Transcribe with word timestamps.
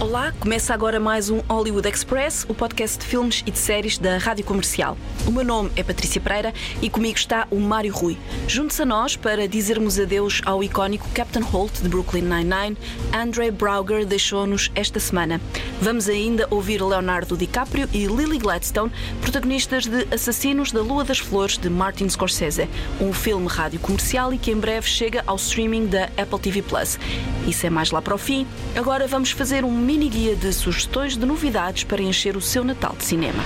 Olá, 0.00 0.32
começa 0.38 0.72
agora 0.72 1.00
mais 1.00 1.28
um 1.28 1.40
Hollywood 1.48 1.88
Express, 1.88 2.46
o 2.48 2.54
podcast 2.54 2.98
de 2.98 3.04
filmes 3.04 3.42
e 3.44 3.50
de 3.50 3.58
séries 3.58 3.98
da 3.98 4.16
Rádio 4.16 4.44
Comercial. 4.44 4.96
O 5.26 5.32
meu 5.32 5.44
nome 5.44 5.72
é 5.74 5.82
Patrícia 5.82 6.20
Pereira 6.20 6.54
e 6.80 6.88
comigo 6.88 7.18
está 7.18 7.48
o 7.50 7.58
Mário 7.58 7.92
Rui. 7.92 8.16
Junte-se 8.46 8.82
a 8.82 8.86
nós 8.86 9.16
para 9.16 9.48
dizermos 9.48 9.98
adeus 9.98 10.40
ao 10.46 10.62
icónico 10.62 11.08
Captain 11.12 11.42
Holt 11.42 11.82
de 11.82 11.88
Brooklyn 11.88 12.22
Nine-Nine. 12.22 12.76
Andre 13.12 13.50
Brauger 13.50 14.06
deixou-nos 14.06 14.70
esta 14.76 15.00
semana. 15.00 15.40
Vamos 15.82 16.08
ainda 16.08 16.46
ouvir 16.48 16.80
Leonardo 16.80 17.36
DiCaprio 17.36 17.88
e 17.92 18.06
Lily 18.06 18.38
Gladstone, 18.38 18.92
protagonistas 19.20 19.84
de 19.84 20.06
Assassinos 20.14 20.70
da 20.70 20.80
Lua 20.80 21.02
das 21.02 21.18
Flores 21.18 21.58
de 21.58 21.68
Martin 21.68 22.08
Scorsese, 22.08 22.68
um 23.00 23.12
filme 23.12 23.48
rádio 23.48 23.80
comercial 23.80 24.32
e 24.32 24.38
que 24.38 24.52
em 24.52 24.60
breve 24.60 24.88
chega 24.88 25.24
ao 25.26 25.34
streaming 25.34 25.86
da 25.86 26.04
Apple 26.16 26.38
TV 26.40 26.62
Plus. 26.62 27.00
Isso 27.48 27.66
é 27.66 27.70
mais 27.70 27.90
lá 27.90 28.00
para 28.00 28.14
o 28.14 28.18
fim. 28.18 28.46
Agora 28.76 29.08
vamos 29.08 29.32
fazer 29.32 29.64
um 29.64 29.87
mini 29.88 30.10
guia 30.10 30.36
de 30.36 30.52
sugestões 30.52 31.16
de 31.16 31.24
novidades 31.24 31.82
para 31.82 32.02
encher 32.02 32.36
o 32.36 32.42
seu 32.42 32.62
Natal 32.62 32.94
de 32.94 33.06
cinema. 33.06 33.42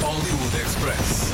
Hollywood 0.00 0.56
Express. 0.56 1.33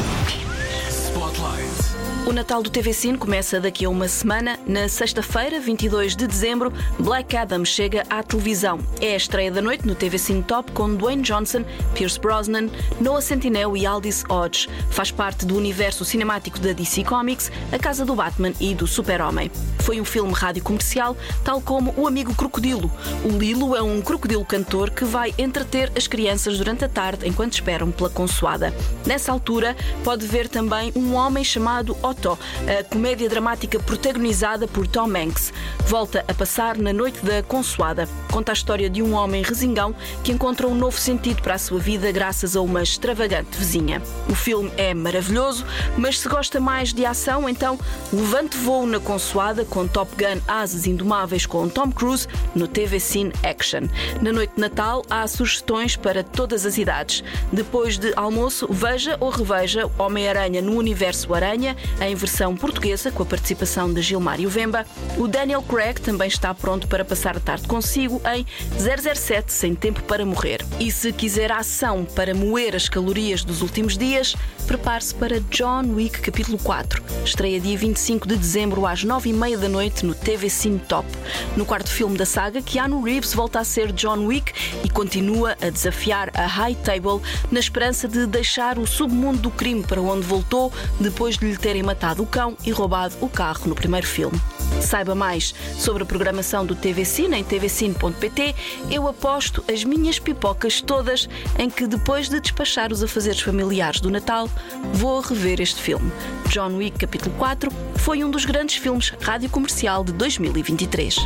O 2.30 2.32
Natal 2.32 2.62
do 2.62 2.70
TV 2.70 2.92
Cine 2.92 3.18
começa 3.18 3.58
daqui 3.58 3.84
a 3.84 3.90
uma 3.90 4.06
semana. 4.06 4.56
Na 4.64 4.88
sexta-feira, 4.88 5.58
22 5.58 6.14
de 6.14 6.28
dezembro, 6.28 6.72
Black 6.96 7.36
Adam 7.36 7.64
chega 7.64 8.04
à 8.08 8.22
televisão. 8.22 8.78
É 9.00 9.14
a 9.14 9.16
estreia 9.16 9.50
da 9.50 9.60
noite 9.60 9.84
no 9.84 9.96
TV 9.96 10.16
Cine 10.16 10.40
Top 10.40 10.70
com 10.70 10.94
Dwayne 10.94 11.22
Johnson, 11.22 11.64
Pierce 11.92 12.20
Brosnan, 12.20 12.70
Noah 13.00 13.20
Centineo 13.20 13.76
e 13.76 13.84
Aldis 13.84 14.22
Hodge. 14.28 14.68
Faz 14.90 15.10
parte 15.10 15.44
do 15.44 15.56
universo 15.56 16.04
cinemático 16.04 16.60
da 16.60 16.72
DC 16.72 17.02
Comics, 17.02 17.50
a 17.72 17.78
casa 17.80 18.04
do 18.04 18.14
Batman 18.14 18.52
e 18.60 18.76
do 18.76 18.86
Super-Homem. 18.86 19.50
Foi 19.80 20.00
um 20.00 20.04
filme 20.04 20.32
rádio 20.32 20.62
comercial, 20.62 21.16
tal 21.42 21.60
como 21.60 21.92
O 21.96 22.06
Amigo 22.06 22.32
Crocodilo. 22.36 22.92
O 23.24 23.36
Lilo 23.36 23.74
é 23.74 23.82
um 23.82 24.00
crocodilo 24.00 24.44
cantor 24.44 24.90
que 24.90 25.04
vai 25.04 25.34
entreter 25.36 25.90
as 25.96 26.06
crianças 26.06 26.58
durante 26.58 26.84
a 26.84 26.88
tarde 26.88 27.26
enquanto 27.26 27.54
esperam 27.54 27.90
pela 27.90 28.08
consoada. 28.08 28.72
Nessa 29.04 29.32
altura, 29.32 29.76
pode 30.04 30.28
ver 30.28 30.48
também 30.48 30.92
um 30.94 31.14
homem 31.14 31.42
chamado 31.42 31.96
Otto, 32.00 32.19
a 32.28 32.84
comédia 32.84 33.28
dramática 33.28 33.78
protagonizada 33.80 34.68
por 34.68 34.86
Tom 34.86 35.08
Hanks. 35.16 35.52
Volta 35.86 36.24
a 36.28 36.34
passar 36.34 36.76
na 36.76 36.92
noite 36.92 37.24
da 37.24 37.42
consoada. 37.42 38.08
Conta 38.30 38.52
a 38.52 38.54
história 38.54 38.90
de 38.90 39.02
um 39.02 39.14
homem 39.14 39.42
resingão 39.42 39.94
que 40.22 40.32
encontra 40.32 40.68
um 40.68 40.74
novo 40.74 40.98
sentido 40.98 41.42
para 41.42 41.54
a 41.54 41.58
sua 41.58 41.78
vida 41.78 42.12
graças 42.12 42.54
a 42.54 42.60
uma 42.60 42.82
extravagante 42.82 43.56
vizinha. 43.56 44.02
O 44.28 44.34
filme 44.34 44.70
é 44.76 44.92
maravilhoso, 44.92 45.64
mas 45.96 46.18
se 46.18 46.28
gosta 46.28 46.60
mais 46.60 46.92
de 46.92 47.04
ação, 47.04 47.48
então 47.48 47.78
levante 48.12 48.56
voo 48.56 48.86
na 48.86 49.00
consoada 49.00 49.64
com 49.64 49.86
Top 49.86 50.10
Gun 50.16 50.40
Asas 50.46 50.86
Indomáveis 50.86 51.46
com 51.46 51.68
Tom 51.68 51.90
Cruise 51.90 52.26
no 52.54 52.68
TV 52.68 53.00
Cine 53.00 53.32
Action. 53.42 53.88
Na 54.20 54.32
noite 54.32 54.54
de 54.54 54.60
Natal 54.60 55.02
há 55.08 55.26
sugestões 55.26 55.96
para 55.96 56.22
todas 56.22 56.66
as 56.66 56.78
idades. 56.78 57.24
Depois 57.52 57.98
de 57.98 58.12
almoço, 58.14 58.66
veja 58.70 59.16
ou 59.20 59.30
reveja 59.30 59.90
Homem-Aranha 59.98 60.62
no 60.62 60.76
Universo 60.76 61.32
Aranha, 61.34 61.76
em 62.00 62.09
versão 62.14 62.56
portuguesa, 62.56 63.10
com 63.10 63.22
a 63.22 63.26
participação 63.26 63.92
de 63.92 64.02
Gilmar 64.02 64.38
Vemba. 64.48 64.86
O 65.16 65.28
Daniel 65.28 65.62
Craig 65.62 66.00
também 66.00 66.28
está 66.28 66.52
pronto 66.52 66.88
para 66.88 67.04
passar 67.04 67.36
a 67.36 67.40
tarde 67.40 67.66
consigo 67.66 68.20
em 68.34 68.44
007 68.78 69.52
Sem 69.52 69.74
Tempo 69.74 70.02
para 70.02 70.26
Morrer. 70.26 70.64
E 70.78 70.90
se 70.90 71.12
quiser 71.12 71.52
ação 71.52 72.04
para 72.04 72.34
moer 72.34 72.74
as 72.74 72.88
calorias 72.88 73.44
dos 73.44 73.62
últimos 73.62 73.96
dias, 73.96 74.34
prepare-se 74.66 75.14
para 75.14 75.40
John 75.50 75.94
Wick 75.94 76.20
Capítulo 76.20 76.58
4. 76.58 77.02
Estreia 77.24 77.60
dia 77.60 77.76
25 77.76 78.26
de 78.26 78.36
dezembro 78.36 78.86
às 78.86 79.04
9h30 79.04 79.56
da 79.56 79.68
noite 79.68 80.04
no 80.04 80.14
TV 80.14 80.50
Cine 80.50 80.78
Top. 80.78 81.08
No 81.56 81.64
quarto 81.64 81.90
filme 81.90 82.16
da 82.16 82.26
saga, 82.26 82.60
Keanu 82.60 83.02
Reeves 83.02 83.34
volta 83.34 83.60
a 83.60 83.64
ser 83.64 83.92
John 83.92 84.26
Wick 84.26 84.52
e 84.84 84.88
continua 84.88 85.56
a 85.60 85.70
desafiar 85.70 86.30
a 86.34 86.46
High 86.46 86.76
Table 86.76 87.20
na 87.50 87.60
esperança 87.60 88.08
de 88.08 88.26
deixar 88.26 88.78
o 88.78 88.86
submundo 88.86 89.38
do 89.38 89.50
crime 89.50 89.82
para 89.82 90.00
onde 90.00 90.26
voltou 90.26 90.72
depois 90.98 91.36
de 91.36 91.46
lhe 91.46 91.56
terem 91.56 91.82
matado 91.82 91.99
o 92.18 92.26
cão 92.26 92.56
e 92.64 92.70
roubado 92.70 93.14
o 93.20 93.28
carro 93.28 93.68
no 93.68 93.74
primeiro 93.74 94.06
filme. 94.06 94.40
Saiba 94.80 95.14
mais 95.14 95.54
sobre 95.76 96.02
a 96.02 96.06
programação 96.06 96.64
do 96.64 96.74
TV 96.74 97.04
Cine 97.04 97.36
em 97.36 97.44
tvcine.pt. 97.44 98.54
Eu 98.90 99.06
aposto 99.06 99.62
as 99.70 99.84
minhas 99.84 100.18
pipocas 100.18 100.80
todas 100.80 101.28
em 101.58 101.68
que 101.68 101.86
depois 101.86 102.28
de 102.28 102.40
despachar 102.40 102.90
os 102.90 103.02
afazeres 103.02 103.40
familiares 103.40 104.00
do 104.00 104.10
Natal, 104.10 104.48
vou 104.94 105.20
rever 105.20 105.60
este 105.60 105.80
filme. 105.80 106.10
John 106.48 106.76
Wick 106.76 106.98
Capítulo 106.98 107.34
4 107.36 107.70
foi 107.96 108.24
um 108.24 108.30
dos 108.30 108.44
grandes 108.44 108.76
filmes 108.76 109.12
rádio 109.20 109.50
comercial 109.50 110.02
de 110.02 110.12
2023. 110.12 111.16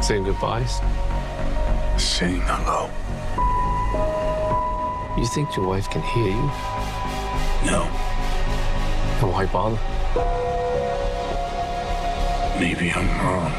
Saying 0.00 0.24
goodbyes? 0.24 0.80
Saying 1.98 2.40
hello. 2.42 2.90
You 5.16 5.26
think 5.26 5.54
your 5.56 5.68
wife 5.68 5.88
can 5.90 6.02
hear 6.02 6.28
you? 6.28 6.73
No, 7.64 7.84
Then 9.20 9.30
why 9.32 9.46
bother? 9.46 9.78
maybe 12.60 12.90
I'm 12.92 13.08
wrong. 13.24 13.52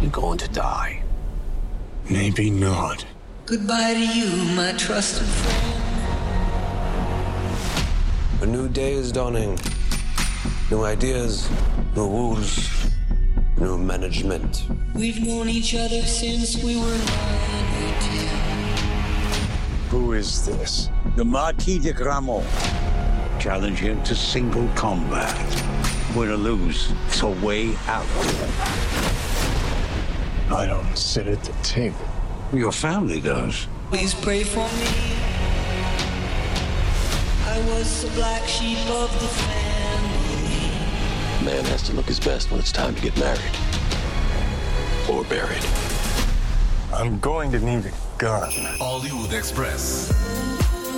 You're 0.00 0.10
going 0.10 0.38
to 0.38 0.48
die. 0.48 1.02
Maybe 2.10 2.50
not. 2.50 3.04
Goodbye 3.46 3.94
to 3.94 4.00
you, 4.00 4.30
my 4.54 4.72
trusted 4.72 5.26
friend. 5.26 5.80
A 8.42 8.46
new 8.46 8.68
day 8.68 8.92
is 8.94 9.12
dawning. 9.12 9.58
New 10.70 10.84
ideas, 10.84 11.48
new 11.94 12.08
rules, 12.08 12.68
new 13.58 13.76
management. 13.78 14.64
We've 14.94 15.20
known 15.24 15.48
each 15.48 15.74
other 15.74 16.02
since 16.02 16.62
we 16.62 16.76
were 16.76 16.98
nine 16.98 17.84
or 17.84 18.00
ten. 18.00 18.43
Who 19.94 20.12
is 20.14 20.44
this? 20.44 20.90
The 21.14 21.24
Marquis 21.24 21.78
de 21.78 21.92
Gramont. 21.92 22.44
Challenge 23.38 23.78
him 23.78 24.02
to 24.02 24.16
single 24.16 24.66
combat. 24.74 25.32
Win 26.16 26.30
or 26.30 26.36
lose, 26.36 26.92
it's 27.06 27.22
a 27.22 27.28
way 27.28 27.76
out. 27.86 28.04
I 30.50 30.66
don't 30.66 30.98
sit 30.98 31.28
at 31.28 31.44
the 31.44 31.52
table. 31.62 32.04
Your 32.52 32.72
family 32.72 33.20
does. 33.20 33.68
Please 33.90 34.14
pray 34.14 34.42
for 34.42 34.66
me. 34.78 35.14
I 37.46 37.64
was 37.68 38.02
the 38.02 38.10
black 38.16 38.48
sheep 38.48 38.84
of 38.90 39.12
the 39.20 39.28
family. 39.28 40.74
Man 41.44 41.64
has 41.66 41.84
to 41.84 41.92
look 41.92 42.06
his 42.06 42.18
best 42.18 42.50
when 42.50 42.58
it's 42.58 42.72
time 42.72 42.96
to 42.96 43.00
get 43.00 43.16
married. 43.16 43.56
Or 45.08 45.22
buried. 45.22 45.64
I'm 46.92 47.20
going 47.20 47.52
to 47.52 47.60
need 47.60 47.86
a 47.86 47.92
gun. 48.24 48.50
Hollywood 48.80 49.34
Express. 49.34 50.33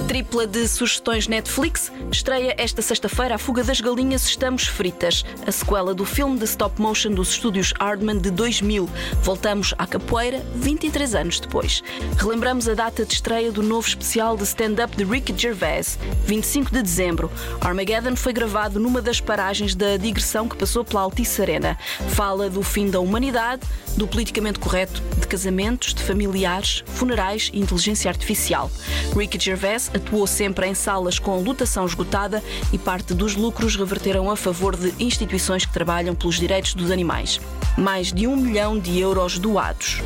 Tripla 0.05 0.47
de 0.47 0.69
sugestões 0.69 1.27
Netflix 1.27 1.91
estreia 2.13 2.55
esta 2.59 2.81
sexta-feira 2.81 3.35
A 3.35 3.39
Fuga 3.39 3.65
das 3.65 3.81
Galinhas 3.81 4.25
Estamos 4.25 4.65
Fritas, 4.65 5.25
a 5.45 5.51
sequela 5.51 5.93
do 5.93 6.05
filme 6.05 6.39
de 6.39 6.45
stop 6.45 6.81
motion 6.81 7.11
dos 7.11 7.31
estúdios 7.31 7.73
Hardman 7.81 8.19
de 8.19 8.31
2000. 8.31 8.89
Voltamos 9.23 9.75
à 9.77 9.85
capoeira 9.85 10.45
23 10.55 11.17
anos 11.17 11.41
depois. 11.41 11.83
Relembramos 12.19 12.69
a 12.69 12.75
data 12.75 13.05
de 13.05 13.15
estreia 13.15 13.51
do 13.51 13.65
novo 13.65 13.89
especial 13.89 14.37
de 14.37 14.45
stand-up 14.45 14.97
de 14.97 15.03
Ricky 15.03 15.37
Gervais, 15.37 15.99
25 16.25 16.71
de 16.71 16.83
dezembro. 16.83 17.31
Armageddon 17.61 18.15
foi 18.15 18.33
gravado 18.33 18.79
numa 18.79 19.03
das 19.03 19.21
paragens 19.21 19.75
da 19.75 19.97
digressão 19.97 20.49
que 20.49 20.57
passou 20.57 20.85
pela 20.85 21.01
Altice 21.01 21.43
Arena. 21.43 21.77
Fala 22.11 22.49
do 22.49 22.63
fim 22.63 22.89
da 22.89 23.01
humanidade, 23.01 23.63
do 23.97 24.07
politicamente 24.07 24.61
correto, 24.61 25.03
de 25.19 25.27
casamentos, 25.27 25.95
de 25.95 26.03
familiares, 26.03 26.85
funerais 26.87 27.51
e 27.53 27.59
inteligência 27.59 28.09
artificial. 28.11 28.71
Ricky 29.17 29.43
Gervais 29.43 29.86
atuou 29.95 30.27
sempre 30.27 30.67
em 30.67 30.75
salas 30.75 31.19
com 31.19 31.43
lotação 31.43 31.85
esgotada 31.87 32.43
e 32.73 32.79
parte 32.79 33.15
dos 33.15 33.35
lucros 33.35 33.77
reverteram 33.77 34.31
a 34.31 34.37
favor 34.37 34.77
de 34.77 34.95
instituições 35.03 35.65
que 35.65 35.73
trabalham 35.73 36.15
pelos 36.15 36.37
direitos 36.37 36.75
dos 36.75 36.91
animais. 36.91 37.41
Mais 37.77 38.13
de 38.13 38.27
um 38.27 38.37
milhão 38.37 38.79
de 38.79 38.99
euros 38.99 39.39
doados. 39.39 40.03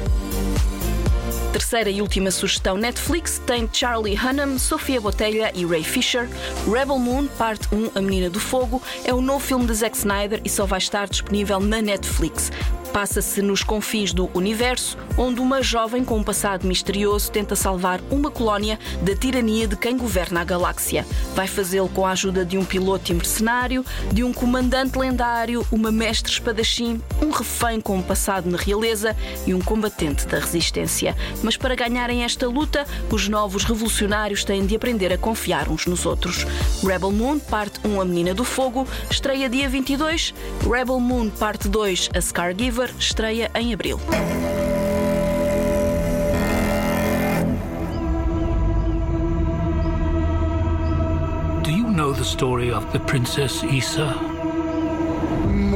Terceira 1.52 1.90
e 1.90 2.00
última 2.00 2.30
sugestão 2.30 2.76
Netflix 2.76 3.42
tem 3.44 3.68
Charlie 3.72 4.16
Hunnam, 4.16 4.56
Sofia 4.56 5.00
Botelha 5.00 5.50
e 5.52 5.66
Ray 5.66 5.82
Fisher. 5.82 6.28
Rebel 6.64 6.96
Moon, 6.96 7.26
parte 7.26 7.66
1, 7.74 7.90
A 7.96 8.00
Menina 8.00 8.30
do 8.30 8.38
Fogo, 8.38 8.80
é 9.04 9.12
o 9.12 9.20
novo 9.20 9.44
filme 9.44 9.66
de 9.66 9.74
Zack 9.74 9.96
Snyder 9.96 10.40
e 10.44 10.48
só 10.48 10.64
vai 10.64 10.78
estar 10.78 11.08
disponível 11.08 11.58
na 11.58 11.82
Netflix. 11.82 12.52
Passa-se 12.92 13.40
nos 13.40 13.62
confins 13.62 14.12
do 14.12 14.28
universo, 14.34 14.98
onde 15.16 15.40
uma 15.40 15.62
jovem 15.62 16.04
com 16.04 16.18
um 16.18 16.24
passado 16.24 16.66
misterioso 16.66 17.30
tenta 17.30 17.54
salvar 17.54 18.00
uma 18.10 18.32
colónia 18.32 18.80
da 19.02 19.14
tirania 19.14 19.68
de 19.68 19.76
quem 19.76 19.96
governa 19.96 20.40
a 20.40 20.44
galáxia. 20.44 21.06
Vai 21.34 21.46
fazê-lo 21.46 21.88
com 21.88 22.04
a 22.04 22.10
ajuda 22.10 22.44
de 22.44 22.58
um 22.58 22.64
piloto 22.64 23.12
e 23.12 23.14
mercenário, 23.14 23.84
de 24.12 24.24
um 24.24 24.32
comandante 24.32 24.98
lendário, 24.98 25.64
uma 25.70 25.92
mestre 25.92 26.32
espadachim, 26.32 27.00
um 27.22 27.30
refém 27.30 27.80
com 27.80 27.96
um 27.96 28.02
passado 28.02 28.50
na 28.50 28.58
realeza 28.58 29.16
e 29.46 29.54
um 29.54 29.60
combatente 29.60 30.26
da 30.26 30.40
resistência. 30.40 31.16
Mas 31.42 31.56
para 31.56 31.74
ganharem 31.74 32.24
esta 32.24 32.46
luta, 32.46 32.86
os 33.10 33.28
novos 33.28 33.64
revolucionários 33.64 34.44
têm 34.44 34.66
de 34.66 34.76
aprender 34.76 35.12
a 35.12 35.18
confiar 35.18 35.68
uns 35.68 35.86
nos 35.86 36.06
outros. 36.06 36.44
Rebel 36.84 37.12
Moon, 37.12 37.38
parte 37.38 37.80
1, 37.84 38.00
A 38.00 38.04
Menina 38.04 38.34
do 38.34 38.44
Fogo, 38.44 38.86
estreia 39.10 39.48
dia 39.48 39.68
22. 39.68 40.34
Rebel 40.68 41.00
Moon, 41.00 41.30
parte 41.30 41.68
2, 41.68 42.10
A 42.14 42.20
Scargiver, 42.20 42.90
estreia 42.98 43.50
em 43.54 43.72
abril. 43.72 44.00
Do 51.62 51.70
you 51.70 51.88
know 51.88 52.12
the 52.12 52.24
story 52.24 52.72
of 52.72 52.86
the 52.92 52.98
Princess 53.00 53.62
Issa? 53.64 54.40
In 55.50 55.70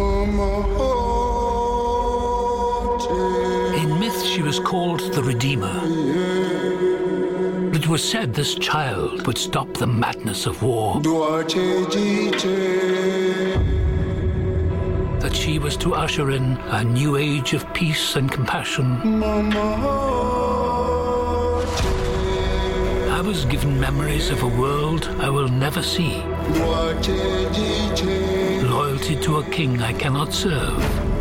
myth, 3.07 3.44
she 4.35 4.43
was 4.43 4.59
called 4.59 5.01
the 5.13 5.23
Redeemer. 5.23 5.81
It 7.73 7.87
was 7.87 8.03
said 8.03 8.35
this 8.35 8.57
child 8.57 9.25
would 9.29 9.39
stop 9.39 9.73
the 9.75 9.87
madness 9.87 10.47
of 10.47 10.61
war. 10.61 11.01
That 15.21 15.33
she 15.33 15.61
was 15.61 15.77
to 15.77 15.95
usher 15.95 16.33
in 16.33 16.57
a 16.81 16.83
new 16.83 17.17
age 17.17 17.53
of 17.53 17.73
peace 17.75 18.17
and 18.17 18.29
compassion. 18.29 19.23
I 23.13 23.21
was 23.25 23.45
given 23.45 23.79
memories 23.79 24.31
of 24.31 24.43
a 24.43 24.49
world 24.49 25.07
I 25.21 25.31
will 25.31 25.49
never 25.49 25.81
see. 25.81 26.25
Loyalty 28.65 29.15
to 29.15 29.37
a 29.37 29.45
king 29.53 29.81
I 29.81 29.93
cannot 29.93 30.33
serve. 30.33 31.14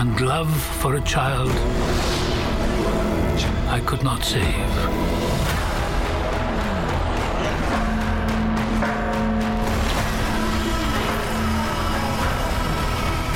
And 0.00 0.18
love 0.22 0.50
for 0.80 0.94
a 0.94 1.00
child 1.02 1.50
I 3.68 3.82
could 3.84 4.02
not 4.02 4.24
save. 4.24 4.42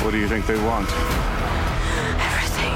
What 0.03 0.09
do 0.09 0.17
you 0.17 0.27
think 0.27 0.47
they 0.47 0.57
want? 0.65 0.89
Everything. 2.19 2.73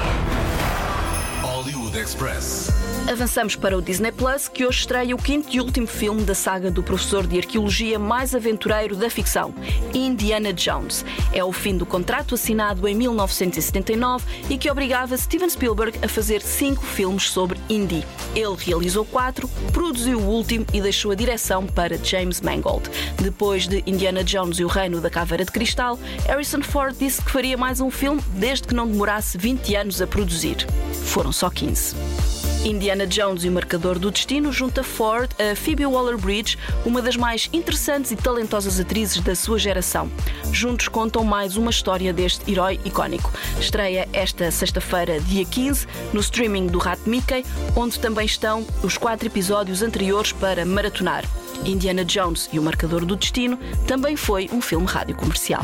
Hollywood 1.42 1.96
Express. 1.96 2.69
Avançamos 3.10 3.56
para 3.56 3.76
o 3.76 3.82
Disney 3.82 4.12
Plus, 4.12 4.46
que 4.46 4.64
hoje 4.64 4.78
estreia 4.78 5.16
o 5.16 5.18
quinto 5.18 5.48
e 5.52 5.60
último 5.60 5.88
filme 5.88 6.22
da 6.22 6.32
saga 6.32 6.70
do 6.70 6.80
professor 6.80 7.26
de 7.26 7.38
arqueologia 7.38 7.98
mais 7.98 8.36
aventureiro 8.36 8.94
da 8.94 9.10
ficção, 9.10 9.52
Indiana 9.92 10.52
Jones. 10.52 11.04
É 11.32 11.42
o 11.42 11.50
fim 11.50 11.76
do 11.76 11.84
contrato 11.84 12.36
assinado 12.36 12.86
em 12.86 12.94
1979 12.94 14.24
e 14.48 14.56
que 14.56 14.70
obrigava 14.70 15.16
Steven 15.16 15.50
Spielberg 15.50 15.98
a 16.04 16.06
fazer 16.06 16.40
cinco 16.40 16.84
filmes 16.84 17.30
sobre 17.30 17.58
Indy. 17.68 18.06
Ele 18.32 18.54
realizou 18.56 19.04
quatro, 19.04 19.50
produziu 19.72 20.20
o 20.20 20.28
último 20.28 20.64
e 20.72 20.80
deixou 20.80 21.10
a 21.10 21.16
direção 21.16 21.66
para 21.66 21.98
James 21.98 22.40
Mangold. 22.40 22.88
Depois 23.20 23.66
de 23.66 23.82
Indiana 23.88 24.22
Jones 24.22 24.60
e 24.60 24.64
o 24.64 24.68
Reino 24.68 25.00
da 25.00 25.10
Caveira 25.10 25.44
de 25.44 25.50
Cristal, 25.50 25.98
Harrison 26.28 26.62
Ford 26.62 26.96
disse 26.96 27.20
que 27.20 27.32
faria 27.32 27.56
mais 27.56 27.80
um 27.80 27.90
filme 27.90 28.22
desde 28.36 28.68
que 28.68 28.74
não 28.74 28.86
demorasse 28.86 29.36
20 29.36 29.74
anos 29.74 30.00
a 30.00 30.06
produzir. 30.06 30.64
Foram 31.06 31.32
só 31.32 31.50
15. 31.50 32.29
Indiana 32.64 33.06
Jones 33.06 33.44
e 33.44 33.48
o 33.48 33.52
Marcador 33.52 33.98
do 33.98 34.10
Destino 34.10 34.52
junta 34.52 34.82
Ford 34.82 35.30
a 35.38 35.56
Phoebe 35.56 35.86
Waller-Bridge, 35.86 36.58
uma 36.84 37.00
das 37.00 37.16
mais 37.16 37.48
interessantes 37.54 38.10
e 38.10 38.16
talentosas 38.16 38.78
atrizes 38.78 39.20
da 39.22 39.34
sua 39.34 39.58
geração. 39.58 40.10
Juntos 40.52 40.86
contam 40.88 41.24
mais 41.24 41.56
uma 41.56 41.70
história 41.70 42.12
deste 42.12 42.50
herói 42.50 42.78
icónico. 42.84 43.32
Estreia 43.58 44.06
esta 44.12 44.50
sexta-feira, 44.50 45.20
dia 45.20 45.44
15, 45.44 45.86
no 46.12 46.20
streaming 46.20 46.66
do 46.66 46.78
Rat 46.78 47.00
Mickey, 47.06 47.46
onde 47.74 47.98
também 47.98 48.26
estão 48.26 48.66
os 48.82 48.98
quatro 48.98 49.26
episódios 49.26 49.80
anteriores 49.80 50.32
para 50.32 50.64
maratonar. 50.66 51.24
Indiana 51.64 52.04
Jones 52.04 52.48
e 52.52 52.58
o 52.58 52.62
Marcador 52.62 53.06
do 53.06 53.16
Destino 53.16 53.58
também 53.86 54.16
foi 54.16 54.50
um 54.52 54.60
filme 54.60 54.86
rádio 54.86 55.16
comercial. 55.16 55.62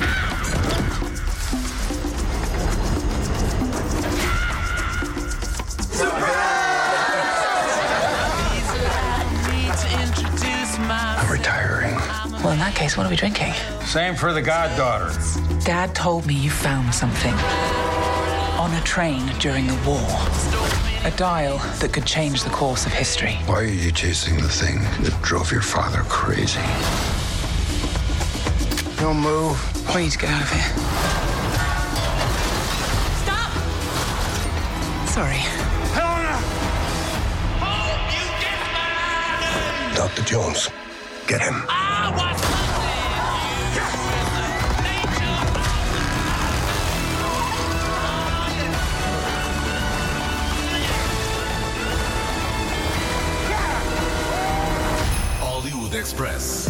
In 12.56 12.60
that 12.60 12.74
case, 12.74 12.96
what 12.96 13.04
are 13.04 13.10
we 13.10 13.16
drinking? 13.16 13.52
Same 13.84 14.14
for 14.14 14.32
the 14.32 14.40
goddaughter. 14.40 15.12
Dad 15.60 15.94
told 15.94 16.24
me 16.24 16.32
you 16.32 16.48
found 16.48 16.94
something 16.94 17.34
on 18.56 18.72
a 18.72 18.80
train 18.80 19.26
during 19.40 19.66
the 19.66 19.74
war. 19.86 20.00
A 21.04 21.12
dial 21.18 21.58
that 21.80 21.92
could 21.92 22.06
change 22.06 22.44
the 22.44 22.48
course 22.48 22.86
of 22.86 22.92
history. 22.94 23.34
Why 23.44 23.56
are 23.56 23.64
you 23.64 23.92
chasing 23.92 24.38
the 24.38 24.48
thing 24.48 24.78
that 25.04 25.14
drove 25.20 25.52
your 25.52 25.60
father 25.60 26.02
crazy? 26.08 26.62
Don't 29.02 29.18
move. 29.18 29.60
We 29.94 30.04
need 30.04 30.12
to 30.12 30.18
get 30.18 30.30
out 30.30 30.40
of 30.40 30.50
here. 30.50 30.72
Stop! 33.20 33.52
Sorry. 35.08 35.42
Helena! 35.92 36.36
Hope 37.60 38.14
you 38.16 38.24
get 38.40 38.58
mad! 38.72 39.94
Dr. 39.94 40.22
Jones, 40.22 40.70
get 41.26 41.42
him. 41.42 41.62
Express. 55.96 56.65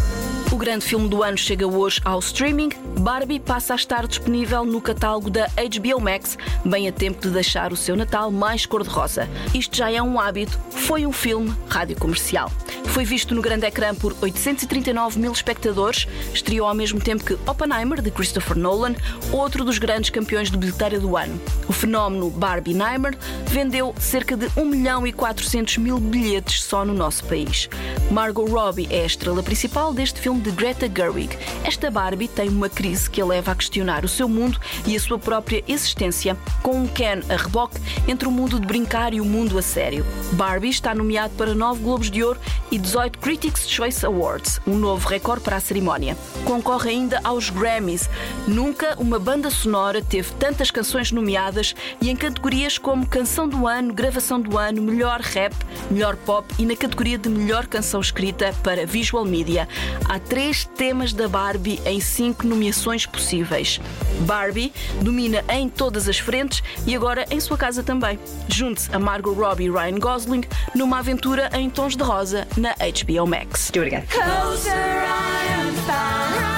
O 0.56 0.58
grande 0.58 0.86
filme 0.86 1.06
do 1.06 1.22
ano 1.22 1.36
chega 1.36 1.66
hoje 1.66 2.00
ao 2.02 2.18
streaming. 2.18 2.70
Barbie 3.00 3.38
passa 3.38 3.74
a 3.74 3.76
estar 3.76 4.06
disponível 4.06 4.64
no 4.64 4.80
catálogo 4.80 5.28
da 5.28 5.48
HBO 5.48 6.00
Max, 6.00 6.38
bem 6.64 6.88
a 6.88 6.92
tempo 6.92 7.20
de 7.20 7.28
deixar 7.28 7.74
o 7.74 7.76
seu 7.76 7.94
Natal 7.94 8.30
mais 8.30 8.64
cor-de-rosa. 8.64 9.28
Isto 9.52 9.76
já 9.76 9.90
é 9.90 10.00
um 10.00 10.18
hábito, 10.18 10.58
foi 10.70 11.04
um 11.04 11.12
filme 11.12 11.54
rádio 11.68 11.98
comercial. 11.98 12.50
Foi 12.86 13.04
visto 13.04 13.34
no 13.34 13.42
grande 13.42 13.66
ecrã 13.66 13.94
por 13.94 14.16
839 14.22 15.18
mil 15.18 15.30
espectadores, 15.30 16.08
estreou 16.32 16.66
ao 16.66 16.74
mesmo 16.74 16.98
tempo 16.98 17.22
que 17.22 17.34
Oppenheimer, 17.46 18.00
de 18.00 18.10
Christopher 18.10 18.56
Nolan, 18.56 18.94
outro 19.30 19.62
dos 19.62 19.76
grandes 19.76 20.08
campeões 20.08 20.50
de 20.50 20.56
bilheteira 20.56 20.98
do 20.98 21.14
ano. 21.14 21.38
O 21.68 21.74
fenómeno 21.74 22.30
Barbie 22.30 22.72
Neimer 22.72 23.14
vendeu 23.48 23.94
cerca 23.98 24.34
de 24.34 24.48
1 24.56 24.64
milhão 24.64 25.06
e 25.06 25.12
400 25.12 25.76
mil 25.76 26.00
bilhetes 26.00 26.62
só 26.62 26.86
no 26.86 26.94
nosso 26.94 27.22
país. 27.26 27.68
Margot 28.10 28.46
Robbie 28.46 28.88
é 28.88 29.02
a 29.02 29.06
estrela 29.06 29.42
principal 29.42 29.92
deste 29.92 30.18
filme 30.18 30.45
de 30.46 30.52
Greta 30.52 30.88
Gerwig. 30.88 31.36
Esta 31.64 31.90
Barbie 31.90 32.28
tem 32.28 32.48
uma 32.48 32.68
crise 32.68 33.10
que 33.10 33.20
a 33.20 33.26
leva 33.26 33.50
a 33.50 33.54
questionar 33.54 34.04
o 34.04 34.08
seu 34.08 34.28
mundo 34.28 34.60
e 34.86 34.94
a 34.94 35.00
sua 35.00 35.18
própria 35.18 35.64
existência, 35.66 36.36
com 36.62 36.82
um 36.82 36.86
Ken 36.86 37.20
a 37.28 37.36
reboque 37.36 37.80
entre 38.06 38.28
o 38.28 38.30
mundo 38.30 38.60
de 38.60 38.66
brincar 38.66 39.12
e 39.12 39.20
o 39.20 39.24
mundo 39.24 39.58
a 39.58 39.62
sério. 39.62 40.06
Barbie 40.32 40.68
está 40.68 40.94
nomeado 40.94 41.34
para 41.34 41.52
9 41.52 41.82
Globos 41.82 42.10
de 42.10 42.22
Ouro 42.22 42.38
e 42.70 42.78
18 42.78 43.18
Critics' 43.18 43.68
Choice 43.68 44.06
Awards, 44.06 44.60
um 44.66 44.76
novo 44.76 45.08
recorde 45.08 45.42
para 45.42 45.56
a 45.56 45.60
cerimónia. 45.60 46.16
Concorre 46.44 46.90
ainda 46.90 47.20
aos 47.24 47.50
Grammys. 47.50 48.08
Nunca 48.46 48.94
uma 48.98 49.18
banda 49.18 49.50
sonora 49.50 50.00
teve 50.00 50.32
tantas 50.34 50.70
canções 50.70 51.10
nomeadas 51.10 51.74
e 52.00 52.08
em 52.08 52.14
categorias 52.14 52.78
como 52.78 53.06
Canção 53.06 53.48
do 53.48 53.66
Ano, 53.66 53.92
Gravação 53.92 54.40
do 54.40 54.56
Ano, 54.56 54.80
Melhor 54.80 55.20
Rap, 55.20 55.54
Melhor 55.90 56.14
Pop 56.16 56.46
e 56.56 56.64
na 56.64 56.76
categoria 56.76 57.18
de 57.18 57.28
Melhor 57.28 57.66
Canção 57.66 58.00
Escrita 58.00 58.54
para 58.62 58.86
Visual 58.86 59.24
Media. 59.24 59.68
Há 60.08 60.20
três 60.28 60.64
temas 60.64 61.12
da 61.12 61.28
Barbie 61.28 61.80
em 61.84 62.00
cinco 62.00 62.46
nomeações 62.46 63.06
possíveis. 63.06 63.80
Barbie 64.20 64.72
domina 65.00 65.44
em 65.48 65.68
todas 65.68 66.08
as 66.08 66.18
frentes 66.18 66.62
e 66.86 66.94
agora 66.94 67.24
em 67.30 67.40
sua 67.40 67.56
casa 67.56 67.82
também. 67.82 68.18
Junte-se 68.48 68.94
a 68.94 68.98
Margot 68.98 69.32
Robbie 69.32 69.64
e 69.66 69.70
Ryan 69.70 69.98
Gosling 69.98 70.42
numa 70.74 70.98
aventura 70.98 71.50
em 71.54 71.70
tons 71.70 71.96
de 71.96 72.02
rosa 72.02 72.46
na 72.56 72.74
HBO 72.74 73.26
Max. 73.26 73.70
Do 73.72 73.82
it 73.82 73.94
again. 73.94 74.06
Closer 74.08 74.72
I 74.72 75.46
am 75.54 75.72
fine. 75.86 76.56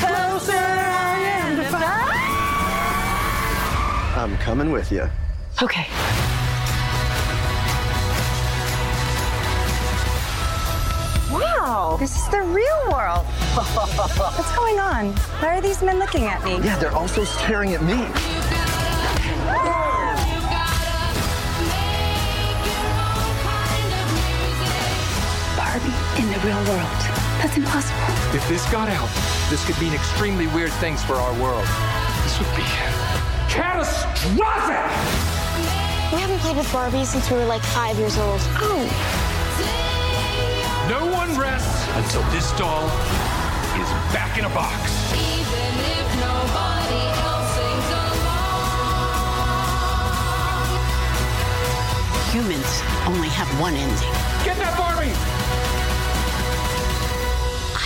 Closer 0.00 0.54
I 0.54 1.18
am 1.42 1.56
fine. 1.64 1.80
I'm 4.16 4.36
coming 4.44 4.72
with 4.72 4.90
you. 4.92 5.08
Okay. 5.62 5.86
Wow, 11.70 11.96
this 12.00 12.16
is 12.16 12.28
the 12.30 12.42
real 12.42 12.80
world. 12.90 13.24
What's 13.54 14.56
going 14.56 14.80
on? 14.80 15.12
Why 15.38 15.56
are 15.56 15.60
these 15.60 15.80
men 15.82 16.00
looking 16.00 16.24
at 16.24 16.42
me? 16.42 16.58
Yeah, 16.66 16.76
they're 16.80 16.90
also 16.90 17.22
staring 17.22 17.74
at 17.74 17.80
me. 17.80 17.94
Barbie 25.54 25.94
in 26.18 26.26
the 26.26 26.40
real 26.42 26.58
world. 26.66 27.00
That's 27.38 27.56
impossible. 27.56 28.34
If 28.34 28.48
this 28.48 28.68
got 28.72 28.88
out, 28.88 29.08
this 29.48 29.64
could 29.64 29.80
mean 29.80 29.94
extremely 29.94 30.48
weird 30.48 30.72
things 30.82 31.04
for 31.04 31.14
our 31.14 31.32
world. 31.40 31.68
This 32.24 32.36
would 32.40 32.50
be 32.56 32.66
catastrophic! 33.46 34.90
We 36.10 36.18
haven't 36.18 36.40
played 36.40 36.56
with 36.56 36.72
Barbie 36.72 37.04
since 37.04 37.30
we 37.30 37.36
were 37.36 37.44
like 37.44 37.62
five 37.62 37.96
years 37.96 38.18
old. 38.18 38.40
Oh. 38.58 39.19
No 40.88 41.06
one 41.06 41.36
rests 41.38 41.86
until 41.96 42.22
this 42.30 42.50
doll 42.52 42.86
is 43.80 43.88
back 44.12 44.38
in 44.38 44.44
a 44.44 44.48
box. 44.50 44.90
Humans 52.32 52.82
only 53.06 53.28
have 53.28 53.48
one 53.60 53.74
ending. 53.74 54.12
Get 54.44 54.56
that 54.58 54.78
Barbie! 54.78 55.10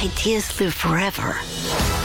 Ideas 0.07 0.61
live 0.61 0.75
forever. 0.75 2.04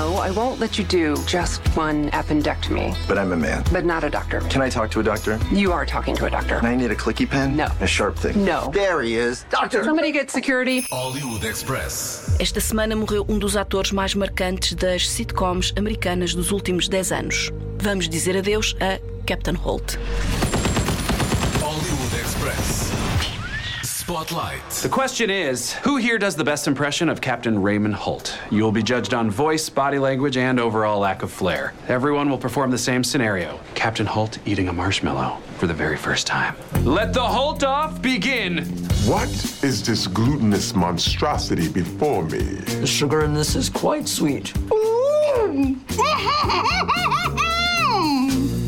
No, 0.00 0.16
I 0.16 0.30
won't 0.30 0.58
let 0.58 0.78
you 0.78 0.84
do 0.84 1.14
just 1.26 1.60
one 1.76 2.08
appendectomy. 2.12 2.96
But 3.06 3.18
I'm 3.18 3.32
a 3.32 3.36
man. 3.36 3.62
But 3.70 3.84
not 3.84 4.02
a 4.02 4.08
doctor. 4.08 4.40
Can 4.48 4.62
I 4.62 4.70
talk 4.70 4.90
to 4.92 5.00
a 5.00 5.02
doctor? 5.02 5.38
You 5.52 5.72
are 5.72 5.84
talking 5.84 6.16
to 6.16 6.24
a 6.24 6.30
doctor. 6.30 6.56
And 6.56 6.66
I 6.66 6.74
need 6.74 6.90
a 6.90 6.96
clicky 6.96 7.28
pen? 7.28 7.54
No. 7.54 7.68
A 7.80 7.86
sharp 7.86 8.16
thing? 8.16 8.42
No. 8.42 8.70
There 8.72 9.02
he 9.02 9.16
is. 9.16 9.44
Doctor! 9.50 9.84
Somebody 9.84 10.10
get 10.10 10.30
security. 10.30 10.86
Hollywood 10.90 11.44
Express. 11.44 12.34
Esta 12.40 12.62
semana 12.62 12.96
morreu 12.96 13.26
um 13.28 13.38
dos 13.38 13.56
atores 13.56 13.92
mais 13.92 14.14
marcantes 14.14 14.72
das 14.72 15.06
sitcoms 15.06 15.74
americanas 15.76 16.34
dos 16.34 16.50
últimos 16.50 16.88
10 16.88 17.12
anos. 17.12 17.50
Vamos 17.78 18.08
dizer 18.08 18.38
adeus 18.38 18.74
a 18.80 18.98
Captain 19.26 19.54
Holt. 19.54 19.98
Spotlight. 24.10 24.68
The 24.70 24.88
question 24.88 25.30
is 25.30 25.72
who 25.72 25.96
here 25.96 26.18
does 26.18 26.34
the 26.34 26.42
best 26.42 26.66
impression 26.66 27.08
of 27.08 27.20
Captain 27.20 27.62
Raymond 27.62 27.94
Holt? 27.94 28.36
You 28.50 28.64
will 28.64 28.72
be 28.72 28.82
judged 28.82 29.14
on 29.14 29.30
voice, 29.30 29.68
body 29.68 30.00
language, 30.00 30.36
and 30.36 30.58
overall 30.58 30.98
lack 30.98 31.22
of 31.22 31.30
flair. 31.30 31.74
Everyone 31.86 32.28
will 32.28 32.36
perform 32.36 32.72
the 32.72 32.78
same 32.78 33.04
scenario 33.04 33.60
Captain 33.76 34.06
Holt 34.06 34.40
eating 34.46 34.66
a 34.66 34.72
marshmallow 34.72 35.38
for 35.58 35.68
the 35.68 35.74
very 35.74 35.96
first 35.96 36.26
time. 36.26 36.56
Let 36.82 37.14
the 37.14 37.22
Holt 37.22 37.62
off 37.62 38.02
begin! 38.02 38.64
What 39.06 39.28
is 39.62 39.86
this 39.86 40.08
glutinous 40.08 40.74
monstrosity 40.74 41.68
before 41.68 42.24
me? 42.24 42.42
The 42.80 42.88
sugar 42.88 43.22
in 43.22 43.32
this 43.32 43.54
is 43.54 43.68
quite 43.68 44.08
sweet. 44.08 44.52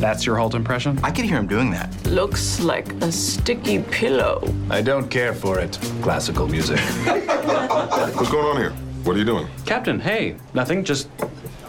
That's 0.03 0.27
your 0.27 0.37
Holt 0.37 0.57
impression? 0.57 0.99
I 1.05 1.13
could 1.13 1.27
hear 1.27 1.39
him 1.39 1.47
doing 1.47 1.71
that. 1.71 1.89
Looks 2.07 2.59
like 2.59 2.93
a 3.05 3.13
sticky 3.13 3.83
pillow. 3.85 4.53
I 4.69 4.83
don't 4.83 5.09
care 5.09 5.33
for 5.33 5.61
it. 5.61 5.79
Classical 6.03 6.49
music. 6.49 6.81
What's 7.07 8.29
going 8.33 8.45
on 8.45 8.57
here? 8.57 8.73
What 9.05 9.15
are 9.15 9.21
you 9.21 9.25
doing? 9.25 9.47
Captain, 9.65 10.01
hey, 10.01 10.35
nothing, 10.55 10.83
just 10.83 11.09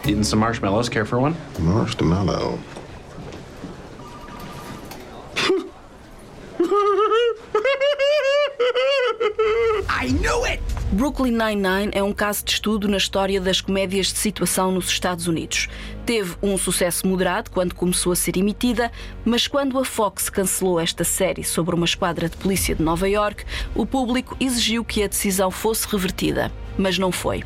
eating 0.04 0.24
some 0.24 0.40
marshmallows. 0.40 0.90
Care 0.90 1.06
for 1.06 1.20
one? 1.20 1.36
Marshmallow. 1.60 2.58
Brooklyn 10.94 11.32
Nine-Nine 11.32 11.90
é 11.92 12.04
um 12.04 12.14
caso 12.14 12.46
de 12.46 12.52
estudo 12.52 12.88
na 12.88 12.98
história 12.98 13.42
das 13.42 13.60
comédias 13.60 14.14
de 14.14 14.20
situação 14.20 14.72
nos 14.72 14.88
Estados 14.88 15.26
Unidos. 15.26 15.68
Teve 16.06 16.36
um 16.40 16.56
sucesso 16.56 17.08
moderado 17.08 17.50
quando 17.50 17.74
começou 17.74 18.12
a 18.12 18.16
ser 18.16 18.38
emitida, 18.38 18.92
mas 19.26 19.48
quando 19.48 19.80
a 19.80 19.84
Fox 19.84 20.30
cancelou 20.30 20.80
esta 20.80 21.04
série 21.04 21.44
sobre 21.44 21.74
uma 21.74 21.86
esquadra 21.86 22.30
de 22.30 22.38
polícia 22.38 22.76
de 22.76 22.84
Nova 22.84 23.10
York, 23.10 23.44
o 23.74 23.88
público 23.88 24.38
exigiu 24.40 24.86
que 24.86 25.02
a 25.02 25.08
decisão 25.08 25.50
fosse 25.50 25.88
revertida, 25.88 26.52
mas 26.78 27.00
não 27.00 27.12
foi. 27.12 27.44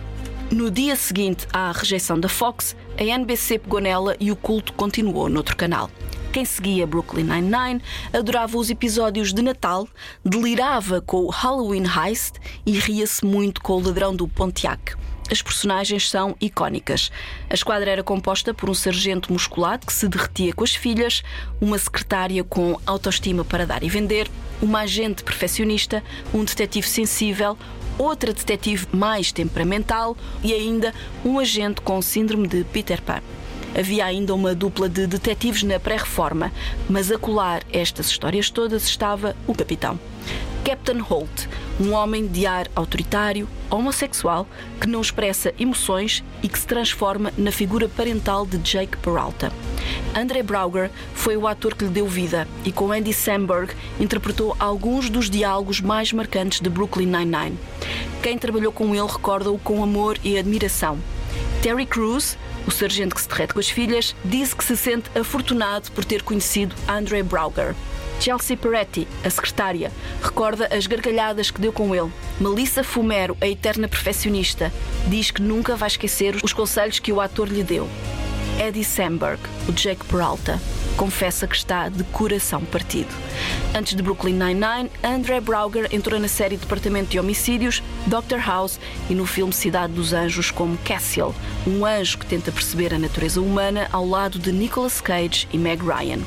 No 0.51 0.69
dia 0.69 0.97
seguinte 0.97 1.47
à 1.53 1.71
rejeição 1.71 2.19
da 2.19 2.27
Fox, 2.27 2.75
a 2.99 3.03
NBC 3.03 3.59
pegou 3.59 3.79
nela 3.79 4.17
e 4.19 4.29
o 4.29 4.35
culto 4.35 4.73
continuou 4.73 5.29
noutro 5.29 5.55
canal. 5.55 5.89
Quem 6.37 6.45
seguia 6.45 6.85
Brooklyn 6.85 7.23
Nine-Nine 7.23 7.81
adorava 8.13 8.59
os 8.59 8.69
episódios 8.69 9.33
de 9.33 9.41
Natal, 9.41 9.87
delirava 10.23 11.01
com 11.01 11.23
o 11.23 11.31
Halloween 11.31 11.85
Heist 11.87 12.35
e 12.63 12.73
ria-se 12.73 13.25
muito 13.25 13.59
com 13.59 13.73
o 13.73 13.83
ladrão 13.83 14.15
do 14.15 14.27
Pontiac. 14.27 14.93
As 15.31 15.41
personagens 15.41 16.07
são 16.07 16.35
icónicas. 16.39 17.11
A 17.49 17.55
esquadra 17.55 17.89
era 17.89 18.03
composta 18.03 18.53
por 18.53 18.69
um 18.69 18.75
sargento 18.75 19.33
musculado 19.33 19.87
que 19.87 19.91
se 19.91 20.07
derretia 20.07 20.53
com 20.53 20.63
as 20.63 20.75
filhas, 20.75 21.23
uma 21.59 21.79
secretária 21.79 22.43
com 22.43 22.79
autoestima 22.85 23.43
para 23.43 23.65
dar 23.65 23.81
e 23.81 23.89
vender, 23.89 24.29
uma 24.61 24.81
agente 24.81 25.23
perfeccionista, 25.23 26.03
um 26.31 26.43
detetive 26.43 26.87
sensível, 26.87 27.57
outra 27.97 28.31
detetive 28.31 28.85
mais 28.91 29.31
temperamental 29.31 30.15
e 30.43 30.53
ainda 30.53 30.93
um 31.25 31.39
agente 31.39 31.81
com 31.81 31.99
síndrome 31.99 32.47
de 32.47 32.63
Peter 32.65 33.01
Pan. 33.01 33.23
Havia 33.77 34.05
ainda 34.05 34.33
uma 34.33 34.55
dupla 34.55 34.89
de 34.89 35.05
detetives 35.05 35.61
na 35.61 35.79
pré-reforma, 35.79 36.51
mas 36.89 37.11
a 37.11 37.17
colar 37.17 37.61
estas 37.71 38.07
histórias 38.07 38.49
todas 38.49 38.87
estava 38.87 39.35
o 39.45 39.53
capitão. 39.53 39.99
Captain 40.65 40.99
Holt, 40.99 41.47
um 41.79 41.93
homem 41.93 42.27
de 42.27 42.45
ar 42.45 42.67
autoritário, 42.75 43.47
homossexual, 43.69 44.45
que 44.81 44.87
não 44.87 44.99
expressa 44.99 45.53
emoções 45.57 46.23
e 46.43 46.49
que 46.49 46.59
se 46.59 46.67
transforma 46.67 47.31
na 47.37 47.51
figura 47.51 47.87
parental 47.87 48.45
de 48.45 48.57
Jake 48.57 48.97
Peralta. 48.97 49.53
André 50.13 50.43
Brauger 50.43 50.91
foi 51.13 51.37
o 51.37 51.47
ator 51.47 51.75
que 51.75 51.85
lhe 51.85 51.91
deu 51.91 52.07
vida 52.07 52.47
e 52.65 52.71
com 52.71 52.91
Andy 52.91 53.13
Samberg 53.13 53.73
interpretou 53.99 54.57
alguns 54.59 55.09
dos 55.09 55.29
diálogos 55.29 55.79
mais 55.79 56.11
marcantes 56.11 56.59
de 56.59 56.69
Brooklyn 56.69 57.05
Nine-Nine. 57.05 57.57
Quem 58.21 58.37
trabalhou 58.37 58.73
com 58.73 58.93
ele 58.93 59.07
recorda-o 59.07 59.57
com 59.59 59.83
amor 59.83 60.17
e 60.23 60.37
admiração. 60.37 60.97
Terry 61.61 61.85
Crews, 61.85 62.37
o 62.67 62.71
sargento 62.71 63.15
que 63.15 63.21
se 63.21 63.29
derrete 63.29 63.53
com 63.53 63.59
as 63.59 63.69
filhas, 63.69 64.15
disse 64.23 64.55
que 64.55 64.63
se 64.63 64.75
sente 64.75 65.09
afortunado 65.17 65.89
por 65.91 66.05
ter 66.05 66.21
conhecido 66.21 66.75
André 66.87 67.23
Brauger. 67.23 67.73
Chelsea 68.19 68.57
Peretti, 68.57 69.07
a 69.23 69.29
secretária, 69.29 69.91
recorda 70.21 70.67
as 70.75 70.87
gargalhadas 70.87 71.51
que 71.51 71.61
deu 71.61 71.71
com 71.71 71.95
ele. 71.95 72.11
Melissa 72.39 72.83
Fumero, 72.83 73.37
a 73.39 73.47
eterna 73.47 73.87
perfeccionista, 73.87 74.73
diz 75.07 75.31
que 75.31 75.41
nunca 75.41 75.75
vai 75.75 75.87
esquecer 75.87 76.35
os 76.43 76.51
conselhos 76.51 76.99
que 76.99 77.13
o 77.13 77.21
ator 77.21 77.47
lhe 77.47 77.63
deu. 77.63 77.87
Eddie 78.59 78.83
Samberg, 78.83 79.39
o 79.67 79.71
Jake 79.71 80.03
Peralta, 80.05 80.59
confessa 80.97 81.47
que 81.47 81.55
está 81.55 81.89
de 81.89 82.03
coração 82.05 82.65
partido. 82.65 83.13
Antes 83.75 83.93
de 83.93 84.01
Brooklyn 84.01 84.33
Nine-Nine, 84.33 84.89
André 85.03 85.39
Brauger 85.39 85.87
entrou 85.91 86.19
na 86.19 86.27
série 86.27 86.57
Departamento 86.57 87.11
de 87.11 87.19
Homicídios, 87.19 87.83
Doctor 88.07 88.39
House 88.39 88.79
e 89.09 89.13
no 89.13 89.27
filme 89.27 89.53
Cidade 89.53 89.93
dos 89.93 90.11
Anjos 90.11 90.49
como 90.49 90.75
Cassiel, 90.79 91.35
um 91.67 91.85
anjo 91.85 92.17
que 92.17 92.25
tenta 92.25 92.51
perceber 92.51 92.95
a 92.95 92.99
natureza 92.99 93.39
humana 93.39 93.87
ao 93.91 94.07
lado 94.07 94.39
de 94.39 94.51
Nicolas 94.51 94.99
Cage 94.99 95.47
e 95.53 95.57
Meg 95.57 95.83
Ryan. 95.83 96.19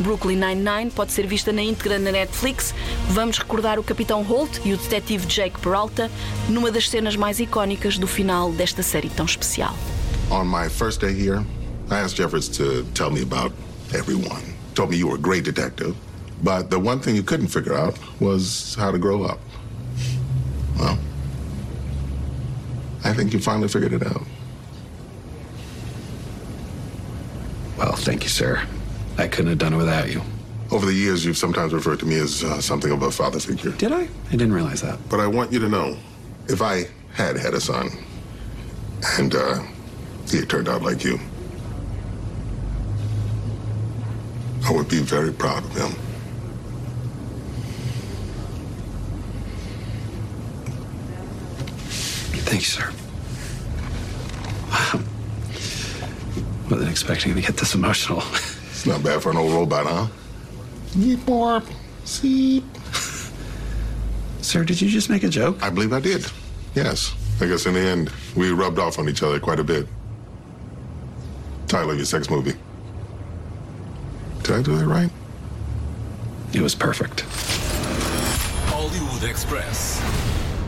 Brooklyn 0.00 0.36
Nine-Nine 0.36 0.90
pode 0.90 1.12
ser 1.12 1.26
vista 1.26 1.52
na 1.52 1.62
íntegra 1.62 1.98
na 1.98 2.12
Netflix. 2.12 2.74
Vamos 3.08 3.38
recordar 3.38 3.78
o 3.78 3.82
Capitão 3.82 4.22
Holt 4.22 4.60
e 4.62 4.74
o 4.74 4.76
detetive 4.76 5.24
Jake 5.26 5.58
Peralta 5.58 6.10
numa 6.50 6.70
das 6.70 6.90
cenas 6.90 7.16
mais 7.16 7.40
icónicas 7.40 7.96
do 7.96 8.06
final 8.06 8.52
desta 8.52 8.82
série 8.82 9.08
tão 9.08 9.24
especial. 9.24 9.74
On 10.30 10.46
my 10.46 10.68
first 10.68 11.00
day 11.00 11.12
here, 11.12 11.44
I 11.90 12.00
asked 12.00 12.16
Jeffers 12.16 12.48
to 12.56 12.84
tell 12.94 13.10
me 13.10 13.22
about 13.22 13.52
everyone. 13.94 14.42
Told 14.74 14.90
me 14.90 14.96
you 14.96 15.06
were 15.06 15.14
a 15.14 15.18
great 15.18 15.44
detective, 15.44 15.96
but 16.42 16.68
the 16.68 16.78
one 16.78 17.00
thing 17.00 17.14
you 17.14 17.22
couldn't 17.22 17.46
figure 17.46 17.74
out 17.74 17.96
was 18.20 18.74
how 18.74 18.90
to 18.90 18.98
grow 18.98 19.22
up. 19.22 19.38
Well, 20.78 20.98
I 23.04 23.12
think 23.14 23.32
you 23.32 23.38
finally 23.38 23.68
figured 23.68 23.92
it 23.92 24.04
out. 24.04 24.22
Well, 27.78 27.94
thank 27.94 28.24
you, 28.24 28.28
sir. 28.28 28.66
I 29.18 29.28
couldn't 29.28 29.50
have 29.50 29.58
done 29.58 29.74
it 29.74 29.76
without 29.76 30.10
you. 30.10 30.22
Over 30.72 30.86
the 30.86 30.92
years, 30.92 31.24
you've 31.24 31.36
sometimes 31.36 31.72
referred 31.72 32.00
to 32.00 32.06
me 32.06 32.16
as 32.16 32.42
uh, 32.42 32.60
something 32.60 32.90
of 32.90 33.00
a 33.02 33.12
father 33.12 33.38
figure. 33.38 33.70
Did 33.72 33.92
I? 33.92 34.08
I 34.28 34.30
didn't 34.32 34.52
realize 34.52 34.82
that. 34.82 34.98
But 35.08 35.20
I 35.20 35.28
want 35.28 35.52
you 35.52 35.60
to 35.60 35.68
know, 35.68 35.96
if 36.48 36.60
I 36.60 36.88
had 37.14 37.36
had 37.36 37.54
a 37.54 37.60
son, 37.60 37.90
and 39.18 39.34
uh, 39.34 39.62
he 40.30 40.44
turned 40.44 40.68
out 40.68 40.82
like 40.82 41.04
you, 41.04 41.18
I 44.64 44.72
would 44.72 44.88
be 44.88 44.98
very 44.98 45.32
proud 45.32 45.64
of 45.64 45.72
him. 45.76 45.92
Thank 52.46 52.60
you, 52.60 52.66
sir. 52.66 52.92
Wow. 54.70 55.00
Wasn't 56.70 56.90
expecting 56.90 57.34
to 57.34 57.40
get 57.40 57.56
this 57.56 57.74
emotional. 57.74 58.22
It's 58.70 58.86
not 58.86 59.02
bad 59.02 59.22
for 59.22 59.30
an 59.30 59.36
old 59.36 59.52
robot, 59.52 59.86
huh? 59.86 60.06
Yeep, 60.92 61.26
warp, 61.26 61.64
seep. 62.04 62.64
Sir, 64.42 64.64
did 64.64 64.80
you 64.80 64.88
just 64.88 65.10
make 65.10 65.24
a 65.24 65.28
joke? 65.28 65.62
I 65.62 65.70
believe 65.70 65.92
I 65.92 66.00
did. 66.00 66.24
Yes. 66.74 67.14
I 67.40 67.46
guess 67.46 67.66
in 67.66 67.74
the 67.74 67.80
end, 67.80 68.12
we 68.36 68.50
rubbed 68.50 68.78
off 68.78 68.98
on 68.98 69.08
each 69.08 69.22
other 69.22 69.40
quite 69.40 69.58
a 69.58 69.64
bit. 69.64 69.86
Title 71.66 71.90
of 71.90 71.96
your 71.96 72.06
sex 72.06 72.30
movie. 72.30 72.54
Did 74.42 74.54
I 74.54 74.62
do 74.62 74.76
that 74.76 74.86
right? 74.86 75.10
It 76.52 76.60
was 76.60 76.74
perfect. 76.74 77.24
Hollywood 78.68 79.24
Express. 79.28 80.00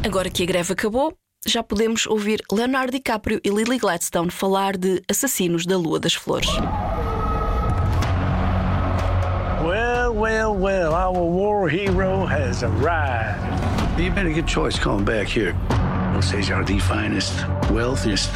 Agora 0.04 0.28
que 0.28 0.42
a 0.42 0.46
greve 0.46 0.72
acabou, 0.72 1.14
já 1.46 1.62
podemos 1.62 2.06
ouvir 2.06 2.42
Leonardo 2.50 2.90
DiCaprio 2.90 3.40
e 3.44 3.50
Lily 3.50 3.78
Gladstone 3.78 4.30
falar 4.30 4.76
de 4.76 5.00
Assassinos 5.08 5.64
da 5.64 5.76
Lua 5.76 6.00
das 6.00 6.14
Flores. 6.14 6.48
Well, 9.64 10.14
well, 10.14 10.54
well, 10.54 10.94
our 10.94 11.12
war 11.12 11.68
hero 11.68 12.26
has 12.26 12.64
arrived. 12.64 13.38
You 13.98 14.10
made 14.10 14.26
a 14.26 14.32
good 14.32 14.48
choice 14.48 14.78
coming 14.78 15.04
back 15.04 15.28
here. 15.28 15.54
Osage 16.16 16.50
are 16.50 16.64
the 16.64 16.80
finest, 16.80 17.46
wealthiest, 17.70 18.30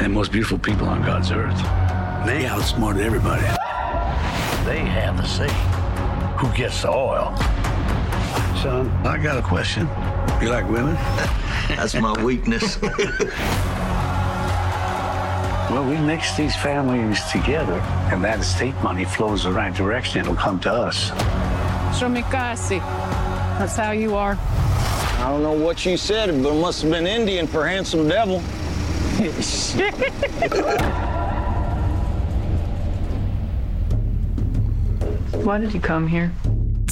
and 0.00 0.12
most 0.12 0.30
beautiful 0.30 0.58
people 0.58 0.86
on 0.86 1.02
God's 1.02 1.30
earth. 1.30 1.58
They 2.26 2.46
outsmarted 2.46 3.02
everybody. 3.02 3.42
They 4.64 4.78
have 4.78 5.16
the 5.16 5.26
say. 5.26 5.48
Who 6.38 6.56
gets 6.56 6.82
the 6.82 6.88
oil? 6.88 7.36
Son, 8.62 8.88
I 9.04 9.18
got 9.20 9.38
a 9.38 9.42
question. 9.42 9.88
You 10.40 10.50
like 10.50 10.68
women? 10.68 10.94
That's 11.68 11.94
my 11.94 12.22
weakness. 12.22 12.78
Well, 15.72 15.88
we 15.88 15.96
mix 15.96 16.36
these 16.36 16.54
families 16.54 17.18
together, 17.32 17.80
and 18.12 18.22
that 18.24 18.40
estate 18.40 18.74
money 18.82 19.06
flows 19.06 19.44
the 19.44 19.52
right 19.52 19.72
direction. 19.74 20.20
It'll 20.20 20.34
come 20.34 20.60
to 20.60 20.70
us. 20.70 21.08
Shomikasi. 21.98 22.78
That's 23.58 23.76
how 23.76 23.92
you 23.92 24.14
are. 24.14 24.36
I 24.38 25.28
don't 25.30 25.42
know 25.42 25.54
what 25.54 25.86
you 25.86 25.96
said, 25.96 26.28
but 26.42 26.52
it 26.54 26.60
must 26.60 26.82
have 26.82 26.90
been 26.90 27.06
Indian 27.06 27.46
for 27.46 27.66
handsome 27.66 28.06
devil. 28.06 28.42
Why 35.32 35.58
did 35.58 35.74
you 35.74 35.80
come 35.80 36.06
here? 36.06 36.30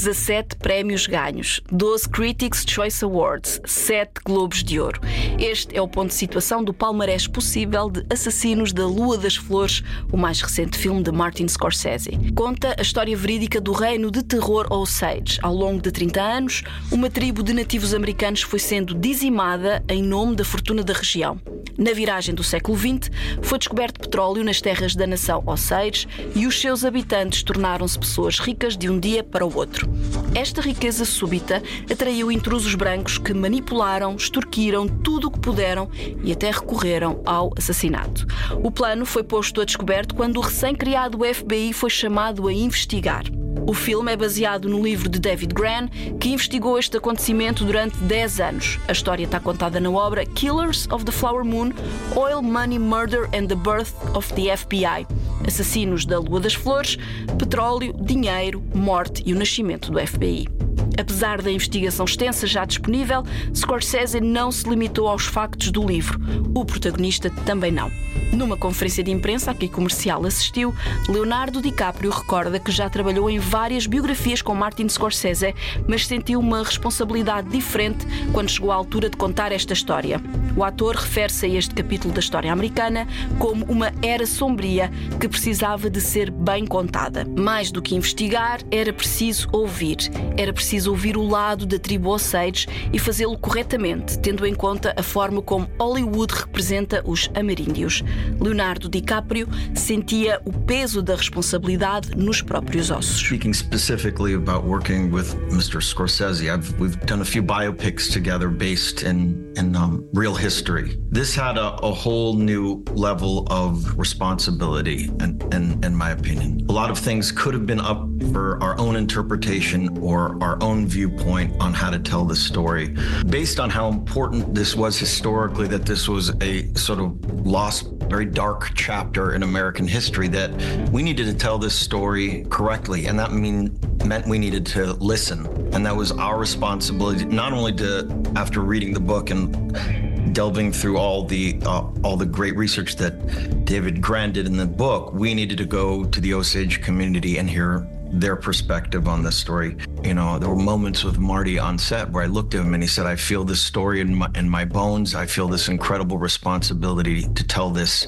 17 0.02 0.57
prémios 0.57 1.07
ganhos, 1.07 1.61
12 1.71 2.09
Critics' 2.09 2.64
Choice 2.66 3.04
Awards, 3.04 3.61
7 3.66 4.12
Globos 4.25 4.64
de 4.64 4.80
Ouro. 4.80 4.99
Este 5.38 5.76
é 5.76 5.83
o 5.83 5.87
ponto 5.87 6.09
de 6.09 6.14
situação 6.14 6.64
do 6.64 6.73
palmarés 6.73 7.26
possível 7.26 7.90
de 7.90 8.02
Assassinos 8.09 8.73
da 8.73 8.87
Lua 8.87 9.19
das 9.19 9.37
Flores, 9.37 9.83
o 10.11 10.16
mais 10.16 10.40
recente 10.40 10.78
filme 10.78 11.02
de 11.02 11.12
Martin 11.12 11.47
Scorsese. 11.47 12.12
Conta 12.35 12.75
a 12.78 12.80
história 12.80 13.14
verídica 13.14 13.61
do 13.61 13.73
reino 13.73 14.11
de 14.11 14.23
terror 14.23 14.66
Osage. 14.71 15.38
Ao 15.42 15.52
longo 15.52 15.83
de 15.83 15.92
30 15.92 16.23
anos, 16.23 16.62
uma 16.90 17.11
tribo 17.11 17.42
de 17.42 17.52
nativos 17.52 17.92
americanos 17.92 18.40
foi 18.40 18.59
sendo 18.59 18.95
dizimada 18.95 19.85
em 19.87 20.02
nome 20.02 20.35
da 20.35 20.47
fortuna 20.47 20.83
da 20.83 20.95
região. 20.95 21.38
Na 21.76 21.92
viragem 21.92 22.35
do 22.35 22.42
século 22.42 22.76
XX, 22.76 23.11
foi 23.42 23.59
descoberto 23.59 24.00
petróleo 24.00 24.45
nas 24.45 24.61
terras 24.61 24.95
da 24.95 25.07
nação 25.07 25.42
Osage 25.47 26.07
e 26.35 26.47
os 26.47 26.61
seus 26.61 26.85
habitantes 26.85 27.42
tornaram-se 27.42 27.99
pessoas 27.99 28.38
ricas 28.38 28.76
de 28.76 28.88
um 28.88 28.99
dia 28.99 29.25
para 29.25 29.47
o 29.47 29.57
outro. 29.57 29.89
Esta 30.35 30.61
riqueza 30.61 31.04
súbita 31.04 31.62
atraiu 31.90 32.30
intrusos 32.30 32.75
brancos 32.75 33.18
que 33.18 33.35
manipularam, 33.35 34.14
extorquiram 34.14 34.87
tudo 34.87 35.28
o 35.28 35.30
que 35.30 35.40
puderam 35.40 35.88
e 36.23 36.32
até 36.32 36.50
recorreram 36.50 37.20
ao 37.25 37.52
assassinato. 37.56 38.26
O 38.62 38.70
plano 38.70 39.04
foi 39.04 39.23
posto 39.23 39.61
a 39.61 39.64
descoberto 39.64 40.14
quando 40.14 40.37
o 40.37 40.40
recém-criado 40.40 41.18
FBI 41.35 41.73
foi 41.73 41.90
chamado 41.90 42.47
a 42.47 42.52
investigar. 42.52 43.25
O 43.71 43.73
filme 43.73 44.11
é 44.11 44.17
baseado 44.17 44.69
no 44.69 44.83
livro 44.83 45.09
de 45.09 45.21
David 45.21 45.55
Gran, 45.55 45.87
que 46.19 46.31
investigou 46.31 46.77
este 46.77 46.97
acontecimento 46.97 47.65
durante 47.65 47.97
10 47.99 48.41
anos. 48.41 48.81
A 48.89 48.91
história 48.91 49.23
está 49.23 49.39
contada 49.39 49.79
na 49.79 49.89
obra 49.89 50.27
Killers 50.27 50.89
of 50.91 51.05
the 51.05 51.12
Flower 51.12 51.45
Moon, 51.45 51.73
Oil, 52.17 52.43
Money, 52.43 52.81
Murder 52.81 53.27
and 53.27 53.47
the 53.47 53.55
Birth 53.55 53.95
of 54.12 54.35
the 54.35 54.57
FBI. 54.57 55.07
Assassinos 55.47 56.05
da 56.05 56.19
Lua 56.19 56.41
das 56.41 56.55
Flores, 56.55 56.99
Petróleo, 57.39 57.93
Dinheiro, 57.93 58.61
Morte 58.75 59.23
e 59.25 59.33
o 59.33 59.37
Nascimento 59.37 59.93
do 59.93 60.05
FBI. 60.05 60.70
Apesar 61.00 61.40
da 61.40 61.50
investigação 61.50 62.04
extensa 62.04 62.47
já 62.47 62.66
disponível, 62.66 63.25
Scorsese 63.54 64.21
não 64.21 64.52
se 64.52 64.69
limitou 64.69 65.09
aos 65.09 65.25
factos 65.25 65.71
do 65.71 65.86
livro. 65.86 66.21
O 66.54 66.63
protagonista 66.63 67.30
também 67.47 67.73
não. 67.73 67.91
Numa 68.32 68.56
conferência 68.56 69.02
de 69.02 69.10
imprensa 69.10 69.50
a 69.50 69.54
que 69.54 69.67
comercial 69.67 70.25
assistiu, 70.26 70.75
Leonardo 71.08 71.63
DiCaprio 71.63 72.10
recorda 72.10 72.60
que 72.60 72.71
já 72.71 72.89
trabalhou 72.91 73.30
em 73.30 73.39
várias 73.39 73.86
biografias 73.86 74.43
com 74.43 74.54
Martin 74.54 74.89
Scorsese, 74.89 75.54
mas 75.89 76.06
sentiu 76.06 76.39
uma 76.39 76.63
responsabilidade 76.63 77.49
diferente 77.49 78.06
quando 78.32 78.50
chegou 78.50 78.71
à 78.71 78.75
altura 78.75 79.08
de 79.08 79.17
contar 79.17 79.52
esta 79.52 79.73
história. 79.73 80.21
O 80.56 80.63
ator 80.63 80.97
refere-se 80.97 81.47
a 81.47 81.49
este 81.49 81.75
capítulo 81.75 82.13
da 82.13 82.21
história 82.21 82.52
americana 82.52 83.06
como 83.39 83.65
uma 83.65 83.93
era 84.02 84.26
sombria 84.26 84.91
que 85.19 85.28
precisava 85.28 85.89
de 85.89 86.00
ser 86.00 86.30
bem 86.30 86.67
contada. 86.67 87.26
Mais 87.36 87.71
do 87.71 87.80
que 87.80 87.95
investigar, 87.95 88.60
era 88.71 88.93
preciso 88.93 89.49
ouvir. 89.52 89.97
Era 90.36 90.52
preciso 90.52 90.90
ouvir 90.91 91.17
o 91.17 91.26
lado 91.26 91.65
da 91.65 91.79
tribo 91.79 92.11
Osage 92.11 92.67
e 92.93 92.99
fazê-lo 92.99 93.39
corretamente, 93.39 94.19
tendo 94.19 94.47
em 94.47 94.55
conta 94.55 94.93
a 94.97 95.03
forma 95.03 95.41
como 95.41 95.71
Hollywood 95.79 96.33
representa 96.33 97.03
os 97.05 97.31
ameríndios. 97.35 98.03
Leonardo 98.41 98.89
DiCaprio 98.89 99.49
sentia 99.75 100.41
o 100.45 100.53
peso 100.53 101.03
da 101.03 101.15
responsabilidade 101.15 102.15
nos 102.17 102.43
próprios 102.43 102.91
ossos. 102.91 103.21
Speaking 103.21 103.53
specifically 103.53 104.35
about 104.35 104.67
working 104.67 105.11
with 105.13 105.35
Mr. 105.50 105.81
Scorsese, 105.81 106.50
I've, 106.50 106.79
we've 106.79 106.99
done 107.07 107.23
a 107.23 107.25
few 107.25 107.43
biopics 107.43 108.11
together 108.13 108.49
based 108.49 109.03
in, 109.03 109.53
in 109.57 109.75
um, 109.76 110.09
real 110.13 110.35
history. 110.35 110.99
This 111.11 111.35
had 111.35 111.57
a, 111.57 111.75
a 111.83 111.93
whole 111.93 112.35
new 112.35 112.85
level 112.93 113.47
of 113.50 113.99
responsibility, 113.99 115.11
in, 115.21 115.41
in, 115.53 115.83
in 115.85 115.95
my 115.95 116.11
opinion. 116.11 116.65
A 116.69 116.73
lot 116.73 116.91
of 116.91 116.99
things 116.99 117.33
could 117.33 117.55
have 117.55 117.67
been 117.67 117.81
up 117.81 118.07
for 118.33 118.63
our 118.63 118.79
own 118.79 118.97
interpretation 118.97 119.99
or 119.99 120.37
our 120.43 120.57
own 120.63 120.70
viewpoint 120.87 121.52
on 121.61 121.73
how 121.73 121.91
to 121.91 121.99
tell 121.99 122.25
the 122.25 122.37
story. 122.37 122.97
Based 123.28 123.61
on 123.61 123.71
how 123.71 123.89
important 123.89 124.54
this 124.54 124.75
was 124.75 124.99
historically, 124.99 125.69
that 125.69 125.85
this 125.85 126.09
was 126.09 126.33
a 126.41 126.73
sort 126.75 126.99
of 126.99 127.47
lost, 127.47 127.89
very 128.09 128.25
dark 128.25 128.73
chapter 128.75 129.35
in 129.35 129.43
American 129.43 129.87
history, 129.87 130.28
that 130.28 130.50
we 130.91 131.02
needed 131.02 131.26
to 131.26 131.35
tell 131.35 131.59
this 131.59 131.75
story 131.75 132.45
correctly. 132.50 133.06
And 133.06 133.19
that 133.19 133.33
mean, 133.33 133.78
meant 134.04 134.26
we 134.26 134.39
needed 134.39 134.67
to 134.67 134.95
listen. 134.95 135.47
And 135.75 135.85
that 135.87 135.95
was 135.95 136.13
our 136.13 136.39
responsibility, 136.39 137.25
not 137.25 137.52
only 137.52 137.73
to, 137.75 138.33
after 138.37 138.61
reading 138.61 138.93
the 138.93 139.00
book 139.00 139.30
and 139.30 140.35
delving 140.35 140.73
through 140.73 140.97
all 140.97 141.25
the 141.25 141.61
uh, 141.65 141.83
all 142.04 142.17
the 142.17 142.26
great 142.26 142.56
research 142.56 142.97
that 142.97 143.65
David 143.65 144.00
Grand 144.00 144.35
did 144.35 144.47
in 144.47 144.56
the 144.56 144.67
book, 144.67 145.13
we 145.13 145.35
needed 145.35 145.59
to 145.59 145.65
go 145.65 146.04
to 146.04 146.21
the 146.21 146.35
Osage 146.35 146.83
community 146.83 147.39
and 147.39 147.49
hear 147.49 147.87
their 148.12 148.36
perspective 148.36 149.08
on 149.08 149.23
this 149.23 149.36
story. 149.36 149.76
You 150.02 150.14
know, 150.14 150.38
there 150.38 150.49
were 150.49 150.56
moments 150.56 151.04
with 151.04 151.18
Marty 151.18 151.58
on 151.58 151.78
set 151.78 152.10
where 152.10 152.25
I 152.25 152.26
looked 152.26 152.54
at 152.54 152.64
him 152.64 152.75
and 152.75 152.82
he 152.82 152.88
said, 152.88 153.06
"I 153.06 153.16
feel 153.16 153.44
this 153.44 153.60
story 153.60 154.00
in 154.00 154.14
my 154.14 154.28
in 154.34 154.49
my 154.49 154.64
bones. 154.64 155.14
I 155.14 155.26
feel 155.26 155.49
this 155.49 155.68
incredible 155.68 156.18
responsibility 156.18 157.23
to 157.23 157.44
tell 157.44 157.70
this." 157.70 158.06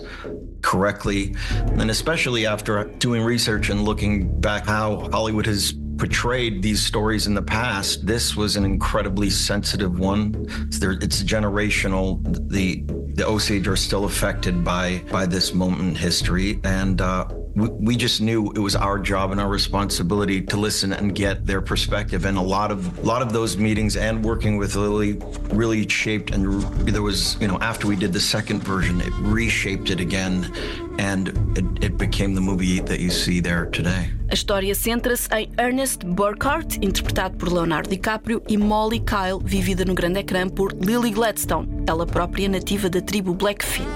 correctly 0.62 1.34
and 1.72 1.90
especially 1.90 2.46
after 2.46 2.84
doing 2.98 3.20
research 3.20 3.68
and 3.68 3.82
looking 3.82 4.40
back 4.40 4.64
how 4.64 5.08
Hollywood 5.10 5.44
has 5.46 5.74
portrayed 6.02 6.62
these 6.62 6.82
stories 6.82 7.26
in 7.26 7.34
the 7.34 7.42
past, 7.42 8.06
this 8.06 8.34
was 8.34 8.56
an 8.56 8.64
incredibly 8.64 9.30
sensitive 9.30 9.98
one. 9.98 10.34
It's, 10.66 10.78
there, 10.78 10.92
it's 10.92 11.22
generational. 11.22 12.20
The 12.48 12.84
the 13.14 13.26
Osage 13.26 13.68
are 13.68 13.76
still 13.76 14.06
affected 14.06 14.64
by 14.64 15.02
by 15.12 15.26
this 15.26 15.54
moment 15.54 15.82
in 15.82 15.94
history, 15.94 16.60
and 16.64 17.00
uh, 17.00 17.28
we 17.54 17.96
just 17.96 18.20
knew 18.20 18.50
it 18.52 18.58
was 18.58 18.74
our 18.74 18.98
job 18.98 19.30
and 19.30 19.40
our 19.40 19.48
responsibility 19.48 20.40
to 20.40 20.56
listen 20.56 20.92
and 20.92 21.14
get 21.14 21.46
their 21.46 21.60
perspective. 21.60 22.24
And 22.24 22.38
a 22.38 22.42
lot 22.42 22.70
of 22.70 22.98
a 22.98 23.02
lot 23.02 23.22
of 23.22 23.32
those 23.32 23.56
meetings 23.56 23.96
and 23.96 24.24
working 24.24 24.56
with 24.56 24.74
Lily 24.74 25.14
really 25.50 25.86
shaped. 25.88 26.30
And 26.30 26.62
there 26.86 27.02
was 27.02 27.40
you 27.40 27.48
know 27.48 27.58
after 27.60 27.86
we 27.86 27.96
did 27.96 28.12
the 28.12 28.20
second 28.20 28.62
version, 28.62 29.00
it 29.00 29.12
reshaped 29.18 29.90
it 29.90 30.00
again, 30.00 30.50
and 30.98 31.28
it, 31.58 31.84
it 31.84 31.98
became 31.98 32.34
the 32.34 32.40
movie 32.40 32.80
that 32.80 33.00
you 33.00 33.10
see 33.10 33.40
there 33.40 33.66
today. 33.66 34.10
A 34.32 34.34
história 34.34 34.74
centra-se 34.74 35.28
em 35.34 35.50
Ernest 35.58 36.06
Burkhardt, 36.06 36.78
interpretado 36.80 37.36
por 37.36 37.52
Leonardo 37.52 37.90
DiCaprio, 37.90 38.42
e 38.48 38.56
Molly 38.56 38.98
Kyle, 38.98 39.38
vivida 39.44 39.84
no 39.84 39.92
grande 39.92 40.20
ecrã 40.20 40.48
por 40.48 40.72
Lily 40.72 41.10
Gladstone, 41.10 41.68
ela 41.86 42.06
própria 42.06 42.48
nativa 42.48 42.88
da 42.88 43.02
tribo 43.02 43.34
Blackfeet. 43.34 43.86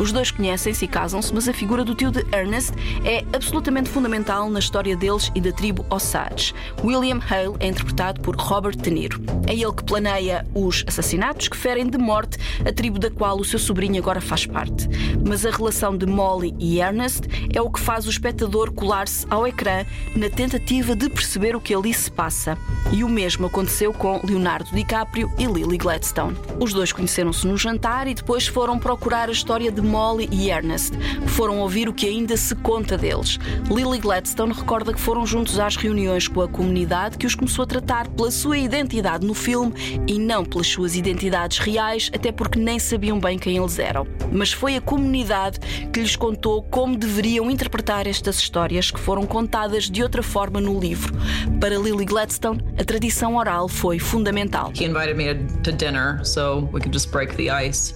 Os 0.00 0.10
dois 0.10 0.30
conhecem-se 0.30 0.86
e 0.86 0.88
casam-se, 0.88 1.34
mas 1.34 1.50
a 1.50 1.52
figura 1.52 1.84
do 1.84 1.94
tio 1.94 2.10
de 2.10 2.24
Ernest 2.34 2.72
é 3.04 3.22
absolutamente 3.34 3.90
fundamental 3.90 4.48
na 4.48 4.58
história 4.58 4.96
deles 4.96 5.30
e 5.34 5.40
da 5.40 5.52
tribo 5.52 5.84
Osage. 5.90 6.54
William 6.82 7.20
Hale 7.20 7.54
é 7.60 7.66
interpretado 7.66 8.22
por 8.22 8.36
Robert 8.36 8.76
De 8.76 8.90
Niro. 8.90 9.20
É 9.46 9.52
ele 9.52 9.70
que 9.70 9.84
planeia 9.84 10.46
os 10.54 10.82
assassinatos 10.86 11.48
que 11.48 11.58
ferem 11.58 11.90
de 11.90 11.98
morte 11.98 12.38
a 12.66 12.72
tribo 12.72 12.98
da 12.98 13.10
qual 13.10 13.38
o 13.38 13.44
seu 13.44 13.58
sobrinho 13.58 14.00
agora 14.00 14.22
faz 14.22 14.46
parte. 14.46 14.88
Mas 15.28 15.44
a 15.44 15.50
relação 15.50 15.94
de 15.94 16.06
Molly 16.06 16.54
e 16.58 16.80
Ernest 16.80 17.28
é 17.54 17.60
o 17.60 17.70
que 17.70 17.78
faz 17.78 18.06
o 18.06 18.10
espectador 18.10 18.72
colar-se 18.72 19.26
ao 19.28 19.46
ecrã 19.46 19.73
na 20.14 20.28
tentativa 20.28 20.94
de 20.94 21.08
perceber 21.08 21.56
o 21.56 21.60
que 21.60 21.74
ali 21.74 21.92
se 21.92 22.10
passa. 22.10 22.56
E 22.92 23.02
o 23.02 23.08
mesmo 23.08 23.46
aconteceu 23.46 23.92
com 23.92 24.20
Leonardo 24.22 24.70
DiCaprio 24.72 25.32
e 25.38 25.46
Lily 25.46 25.78
Gladstone. 25.78 26.36
Os 26.60 26.72
dois 26.72 26.92
conheceram-se 26.92 27.46
no 27.46 27.56
jantar 27.56 28.06
e 28.06 28.14
depois 28.14 28.46
foram 28.46 28.78
procurar 28.78 29.28
a 29.28 29.32
história 29.32 29.72
de 29.72 29.80
Molly 29.80 30.28
e 30.30 30.50
Ernest. 30.50 30.92
Foram 31.28 31.58
ouvir 31.60 31.88
o 31.88 31.92
que 31.92 32.06
ainda 32.06 32.36
se 32.36 32.54
conta 32.54 32.96
deles. 32.96 33.38
Lily 33.68 33.98
Gladstone 33.98 34.52
recorda 34.52 34.92
que 34.92 35.00
foram 35.00 35.26
juntos 35.26 35.58
às 35.58 35.76
reuniões 35.76 36.28
com 36.28 36.42
a 36.42 36.48
comunidade 36.48 37.16
que 37.16 37.26
os 37.26 37.34
começou 37.34 37.62
a 37.62 37.66
tratar 37.66 38.08
pela 38.08 38.30
sua 38.30 38.58
identidade 38.58 39.26
no 39.26 39.34
filme 39.34 39.72
e 40.06 40.18
não 40.18 40.44
pelas 40.44 40.66
suas 40.66 40.94
identidades 40.94 41.58
reais, 41.58 42.10
até 42.14 42.30
porque 42.30 42.58
nem 42.58 42.78
sabiam 42.78 43.18
bem 43.18 43.38
quem 43.38 43.56
eles 43.56 43.78
eram. 43.78 44.06
Mas 44.30 44.52
foi 44.52 44.76
a 44.76 44.80
comunidade 44.80 45.58
que 45.92 46.00
lhes 46.00 46.16
contou 46.16 46.62
como 46.62 46.96
deveriam 46.96 47.50
interpretar 47.50 48.06
estas 48.06 48.36
histórias 48.36 48.90
que 48.90 49.00
foram 49.00 49.26
contadas 49.26 49.63
de 49.68 50.02
outra 50.02 50.22
forma 50.22 50.60
no 50.60 50.78
livro. 50.78 51.14
Para 51.60 51.78
Lily 51.78 52.04
Gladstone, 52.04 52.60
a 52.78 52.84
tradição 52.84 53.36
oral 53.36 53.68
foi 53.68 53.98
fundamental. 53.98 54.72
He 54.74 54.84
invited 54.84 55.16
me 55.16 55.34
to 55.62 55.72
dinner 55.72 56.24
so 56.24 56.68
we 56.72 56.80
could 56.80 56.92
just 56.92 57.10
break 57.10 57.34
the 57.36 57.50
ice. 57.50 57.94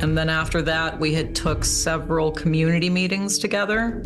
And 0.00 0.16
then 0.16 0.28
after 0.28 0.62
that, 0.62 0.98
we 0.98 1.14
had 1.14 1.34
took 1.34 1.64
several 1.64 2.32
community 2.32 2.90
meetings 2.90 3.38
together. 3.38 4.02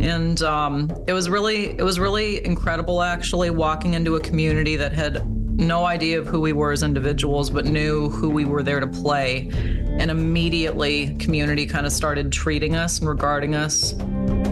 And 0.00 0.42
um, 0.42 0.90
it 1.06 1.12
was 1.12 1.28
really, 1.28 1.78
it 1.78 1.82
was 1.82 1.98
really 1.98 2.44
incredible 2.44 3.02
actually 3.02 3.50
walking 3.50 3.94
into 3.94 4.16
a 4.16 4.20
community 4.20 4.76
that 4.76 4.92
had 4.92 5.22
no 5.58 5.84
idea 5.84 6.18
of 6.18 6.26
who 6.26 6.40
we 6.40 6.52
were 6.52 6.72
as 6.72 6.82
individuals, 6.82 7.50
but 7.50 7.64
knew 7.66 8.08
who 8.08 8.28
we 8.28 8.44
were 8.44 8.62
there 8.62 8.80
to 8.80 8.86
play. 8.86 9.50
And 9.98 10.10
immediately, 10.10 11.14
community 11.16 11.66
kind 11.66 11.86
of 11.86 11.92
started 11.92 12.32
treating 12.32 12.74
us 12.74 12.98
and 12.98 13.08
regarding 13.08 13.54
us 13.54 13.92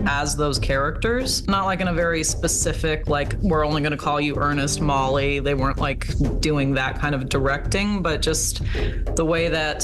as 0.06 0.36
those 0.36 0.58
characters. 0.58 1.46
Not 1.48 1.66
like 1.66 1.80
in 1.80 1.88
a 1.88 1.92
very 1.92 2.24
specific, 2.24 3.08
like, 3.08 3.34
we're 3.42 3.64
only 3.64 3.80
going 3.80 3.92
to 3.92 3.96
call 3.96 4.20
you 4.20 4.36
Ernest 4.36 4.80
Molly. 4.80 5.40
They 5.40 5.54
weren't 5.54 5.78
like 5.78 6.08
doing 6.40 6.74
that 6.74 6.98
kind 6.98 7.14
of 7.14 7.28
directing, 7.28 8.02
but 8.02 8.22
just 8.22 8.62
the 9.16 9.24
way 9.24 9.48
that 9.48 9.82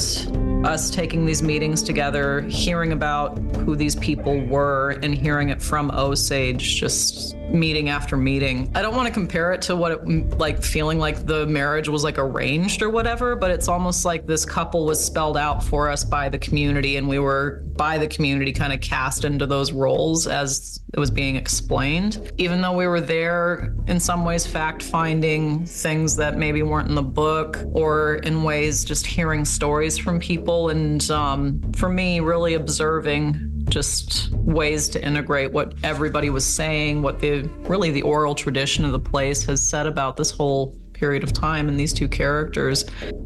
us 0.65 0.91
taking 0.91 1.25
these 1.25 1.43
meetings 1.43 1.83
together, 1.83 2.43
hearing 2.43 2.93
about 2.93 3.39
who 3.57 3.77
these 3.77 3.97
people 3.97 4.41
were, 4.47 4.99
and 5.03 5.15
hearing 5.15 5.51
it 5.51 5.63
from 5.63 5.91
Osage 5.93 6.77
just 6.77 7.37
meeting 7.51 7.89
after 7.89 8.17
meeting. 8.17 8.71
I 8.75 8.83
don't 8.83 8.95
want 8.95 9.07
to 9.07 9.13
compare 9.13 9.53
it 9.53 9.63
to 9.63 9.77
what 9.77 9.93
it 9.93 10.39
like 10.39 10.63
feeling 10.63 10.99
like 10.99 11.27
the 11.27 11.47
marriage 11.47 11.89
was 11.89 12.05
like 12.05 12.19
arranged 12.19 12.83
or 12.83 12.91
whatever, 12.91 13.37
but 13.37 13.51
it's 13.51 13.69
almost 13.69 14.05
like 14.05 14.27
this 14.27 14.45
couple 14.45 14.87
was 14.87 15.05
spelled 15.05 15.37
out 15.37 15.63
for 15.63 15.89
us 15.89 16.05
by 16.05 16.29
the 16.29 16.39
community 16.39 16.97
and 16.97 17.09
we 17.09 17.19
were 17.19 17.63
by 17.77 17.99
the 17.99 18.09
community 18.09 18.53
kind 18.53 18.73
of 18.73 18.81
cast 18.81 19.25
into 19.25 19.47
those 19.47 19.73
roles 19.73 20.27
as 20.27 20.81
it 20.95 21.01
was 21.01 21.11
being 21.11 21.37
explained. 21.37 22.33
Even 22.39 22.61
though 22.61 22.77
we 22.77 22.87
were 22.87 23.01
there 23.01 23.75
in 23.87 24.01
some 24.01 24.25
ways 24.25 24.47
fact 24.47 24.83
finding 24.83 25.65
things 25.65 26.17
that 26.17 26.37
maybe 26.37 26.63
weren't 26.63 26.89
in 26.89 26.95
the 26.95 27.03
book 27.03 27.59
or 27.73 28.17
in 28.17 28.43
ways 28.43 28.85
just 28.85 29.07
hearing 29.07 29.45
stories 29.45 29.99
from 29.99 30.19
people 30.19 30.71
and 30.71 31.11
um, 31.11 31.61
for 31.73 31.89
me 31.89 32.21
really 32.21 32.55
observing 32.55 33.58
just 33.69 34.31
ways 34.33 34.89
to 34.91 35.05
integrate 35.05 35.53
what 35.53 35.75
everybody 35.83 36.31
was 36.31 36.45
saying, 36.45 37.03
what 37.03 37.21
the 37.21 37.43
really 37.61 37.91
the 37.91 38.03
oral 38.03 38.35
tradition 38.35 38.85
of 38.85 38.93
the 38.93 39.01
place 39.01 39.45
has 39.45 39.67
said 39.67 39.87
about 39.87 40.17
this 40.17 40.31
whole 40.31 40.77
period 40.93 41.23
of 41.23 41.33
time 41.33 41.69
and 41.69 41.79
these 41.79 41.93
two 41.93 42.09
characters. 42.09 42.85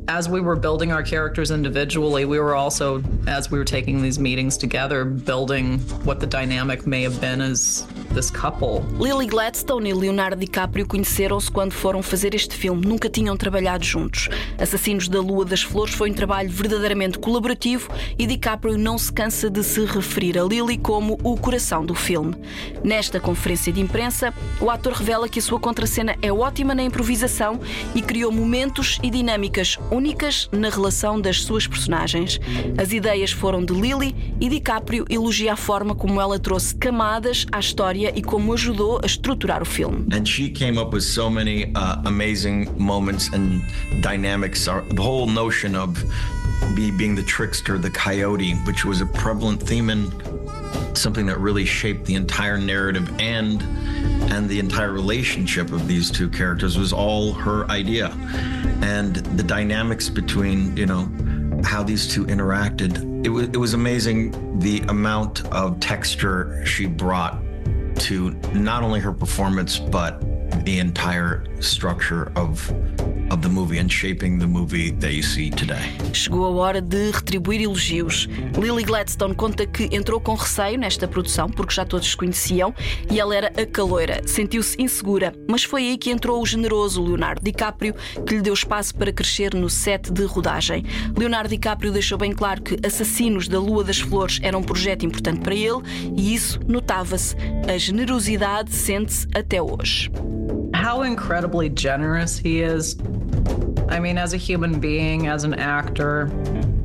As 0.08 0.28
we 0.28 0.40
were 0.40 0.56
building 0.56 0.92
our 0.92 1.02
characters 1.02 1.50
individually, 1.50 2.24
we 2.24 2.38
were 2.38 2.54
also, 2.54 3.02
as 3.26 3.50
we 3.50 3.58
were 3.58 3.64
taking 3.64 4.02
these 4.02 4.18
meetings 4.18 4.56
together, 4.58 5.04
building 5.04 5.78
what 6.04 6.20
the 6.20 6.26
dynamic 6.26 6.86
may 6.86 7.02
have 7.02 7.20
been 7.20 7.40
as. 7.40 7.86
Lily 9.00 9.26
Gladstone 9.26 9.88
e 9.88 9.94
Leonardo 9.94 10.36
DiCaprio 10.36 10.86
conheceram-se 10.86 11.50
quando 11.50 11.72
foram 11.72 12.02
fazer 12.02 12.34
este 12.34 12.54
filme. 12.54 12.86
Nunca 12.86 13.08
tinham 13.08 13.34
trabalhado 13.38 13.84
juntos. 13.84 14.28
Assassinos 14.58 15.08
da 15.08 15.18
Lua 15.18 15.46
das 15.46 15.62
Flores 15.62 15.94
foi 15.94 16.10
um 16.10 16.14
trabalho 16.14 16.50
verdadeiramente 16.50 17.18
colaborativo 17.18 17.88
e 18.18 18.26
DiCaprio 18.26 18.76
não 18.76 18.98
se 18.98 19.10
cansa 19.10 19.48
de 19.48 19.64
se 19.64 19.84
referir 19.86 20.38
a 20.38 20.44
Lily 20.44 20.76
como 20.76 21.18
o 21.22 21.38
coração 21.38 21.86
do 21.86 21.94
filme. 21.94 22.34
Nesta 22.84 23.18
conferência 23.18 23.72
de 23.72 23.80
imprensa, 23.80 24.34
o 24.60 24.68
ator 24.68 24.92
revela 24.92 25.26
que 25.26 25.38
a 25.38 25.42
sua 25.42 25.58
contracena 25.58 26.14
é 26.20 26.30
ótima 26.30 26.74
na 26.74 26.82
improvisação 26.82 27.60
e 27.94 28.02
criou 28.02 28.30
momentos 28.30 28.98
e 29.02 29.08
dinâmicas 29.08 29.78
únicas 29.90 30.50
na 30.52 30.68
relação 30.68 31.18
das 31.18 31.42
suas 31.42 31.66
personagens. 31.66 32.38
As 32.76 32.92
ideias 32.92 33.32
foram 33.32 33.64
de 33.64 33.72
Lily 33.72 34.14
e 34.38 34.50
DiCaprio 34.50 35.06
elogia 35.08 35.54
a 35.54 35.56
forma 35.56 35.94
como 35.94 36.20
ela 36.20 36.38
trouxe 36.38 36.74
camadas 36.74 37.46
à 37.50 37.58
história 37.58 38.01
e 38.10 38.22
como 38.22 38.52
ajudou 38.52 38.98
a 38.98 39.06
estruturar 39.06 39.62
o 39.62 39.64
filme. 39.64 40.06
And 40.12 40.26
she 40.26 40.50
came 40.50 40.78
up 40.78 40.92
with 40.92 41.04
so 41.04 41.30
many 41.30 41.72
uh, 41.74 42.02
amazing 42.04 42.68
moments 42.78 43.28
and 43.32 43.62
dynamics. 44.02 44.64
The 44.66 45.02
whole 45.02 45.26
notion 45.26 45.74
of 45.74 46.02
me 46.74 46.90
being 46.90 47.14
the 47.14 47.22
trickster, 47.22 47.78
the 47.78 47.90
coyote, 47.90 48.54
which 48.66 48.84
was 48.84 49.00
a 49.00 49.06
prevalent 49.06 49.62
theme 49.62 49.90
in 49.90 50.10
something 50.94 51.26
that 51.26 51.38
really 51.38 51.64
shaped 51.64 52.04
the 52.04 52.14
entire 52.14 52.58
narrative 52.58 53.10
and 53.18 53.62
and 54.32 54.48
the 54.48 54.58
entire 54.58 54.92
relationship 54.92 55.72
of 55.72 55.88
these 55.88 56.10
two 56.10 56.28
characters 56.28 56.78
was 56.78 56.92
all 56.92 57.32
her 57.32 57.68
idea 57.70 58.08
and 58.82 59.16
the 59.36 59.42
dynamics 59.42 60.08
between 60.08 60.76
you 60.76 60.86
know 60.86 61.08
how 61.64 61.82
these 61.82 62.06
two 62.06 62.24
interacted 62.26 63.24
it 63.24 63.28
was 63.28 63.44
it 63.48 63.56
was 63.56 63.74
amazing 63.74 64.58
the 64.58 64.80
amount 64.88 65.44
of 65.46 65.78
texture 65.80 66.62
she 66.66 66.86
brought 66.86 67.41
to 67.96 68.30
not 68.54 68.82
only 68.82 69.00
her 69.00 69.12
performance 69.12 69.78
but 69.78 70.20
the 70.64 70.78
entire 70.78 71.44
structure 71.60 72.32
of 72.36 72.72
of 73.32 73.40
the 73.40 73.48
movie 73.48 73.78
and 73.78 73.88
shaping 73.88 74.38
the 74.38 74.46
movie 74.46 74.92
that 74.92 75.14
you 75.14 75.22
see 75.22 75.50
today. 75.50 75.96
Chegou 76.12 76.44
a 76.44 76.50
hora 76.50 76.82
de 76.82 77.10
retribuir 77.10 77.62
elogios. 77.62 78.28
Lily 78.56 78.84
Gladstone 78.84 79.34
conta 79.34 79.66
que 79.66 79.88
entrou 79.90 80.20
com 80.20 80.34
receio 80.34 80.78
nesta 80.78 81.08
produção 81.08 81.48
porque 81.48 81.74
já 81.74 81.84
todos 81.84 82.14
conheciam 82.14 82.74
e 83.10 83.18
ela 83.18 83.34
era 83.34 83.48
a 83.60 83.64
caloira. 83.64 84.20
Sentiu-se 84.26 84.80
insegura, 84.80 85.32
mas 85.48 85.64
foi 85.64 85.82
aí 85.82 85.98
que 85.98 86.10
entrou 86.10 86.42
o 86.42 86.46
generoso 86.46 87.02
Leonardo 87.02 87.42
DiCaprio 87.42 87.94
que 88.26 88.34
lhe 88.34 88.42
deu 88.42 88.52
espaço 88.52 88.94
para 88.94 89.12
crescer 89.12 89.54
no 89.54 89.70
set 89.70 90.12
de 90.12 90.24
rodagem. 90.24 90.84
Leonardo 91.16 91.48
DiCaprio 91.48 91.90
deixou 91.90 92.18
bem 92.18 92.32
claro 92.32 92.60
que 92.60 92.76
Assassinos 92.86 93.48
da 93.48 93.58
Lua 93.58 93.82
das 93.82 93.98
Flores 93.98 94.40
era 94.42 94.58
um 94.58 94.62
projeto 94.62 95.06
importante 95.06 95.40
para 95.40 95.54
ele 95.54 95.80
e 96.14 96.34
isso 96.34 96.60
notava-se. 96.68 97.34
A 97.66 97.78
generosidade 97.78 98.74
sente-se 98.74 99.26
até 99.34 99.62
hoje. 99.62 100.10
How 100.74 101.02
incredibly 101.02 101.68
generous 101.68 102.38
he 102.38 102.62
is. 102.62 102.96
I 103.88 103.98
mean, 104.00 104.18
as 104.18 104.32
a 104.32 104.38
human 104.38 104.80
being, 104.80 105.26
as 105.26 105.44
an 105.44 105.54
actor, 105.54 106.30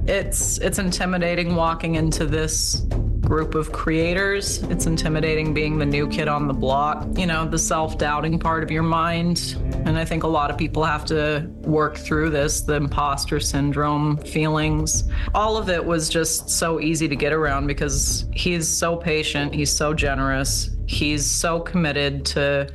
it's 0.05 0.57
it's 0.59 0.79
intimidating 0.79 1.55
walking 1.55 1.95
into 1.95 2.25
this 2.25 2.85
group 3.27 3.55
of 3.55 3.71
creators. 3.73 4.63
It's 4.63 4.85
intimidating 4.85 5.53
being 5.53 5.77
the 5.77 5.85
new 5.85 6.07
kid 6.07 6.29
on 6.29 6.47
the 6.47 6.53
block, 6.53 7.05
you 7.17 7.25
know, 7.25 7.45
the 7.45 7.59
self 7.59 7.97
doubting 7.97 8.39
part 8.39 8.63
of 8.63 8.71
your 8.71 8.83
mind. 8.83 9.55
And 9.85 9.97
I 9.97 10.05
think 10.05 10.23
a 10.23 10.27
lot 10.27 10.49
of 10.49 10.57
people 10.57 10.83
have 10.83 11.03
to 11.05 11.49
work 11.61 11.97
through 11.97 12.29
this 12.29 12.61
the 12.61 12.75
imposter 12.75 13.39
syndrome 13.39 14.17
feelings. 14.17 15.03
All 15.35 15.57
of 15.57 15.69
it 15.69 15.83
was 15.83 16.07
just 16.07 16.49
so 16.49 16.79
easy 16.79 17.07
to 17.07 17.15
get 17.15 17.33
around 17.33 17.67
because 17.67 18.27
he's 18.33 18.67
so 18.67 18.95
patient, 18.95 19.53
he's 19.53 19.71
so 19.71 19.93
generous, 19.93 20.69
he's 20.85 21.29
so 21.29 21.59
committed 21.59 22.25
to 22.27 22.69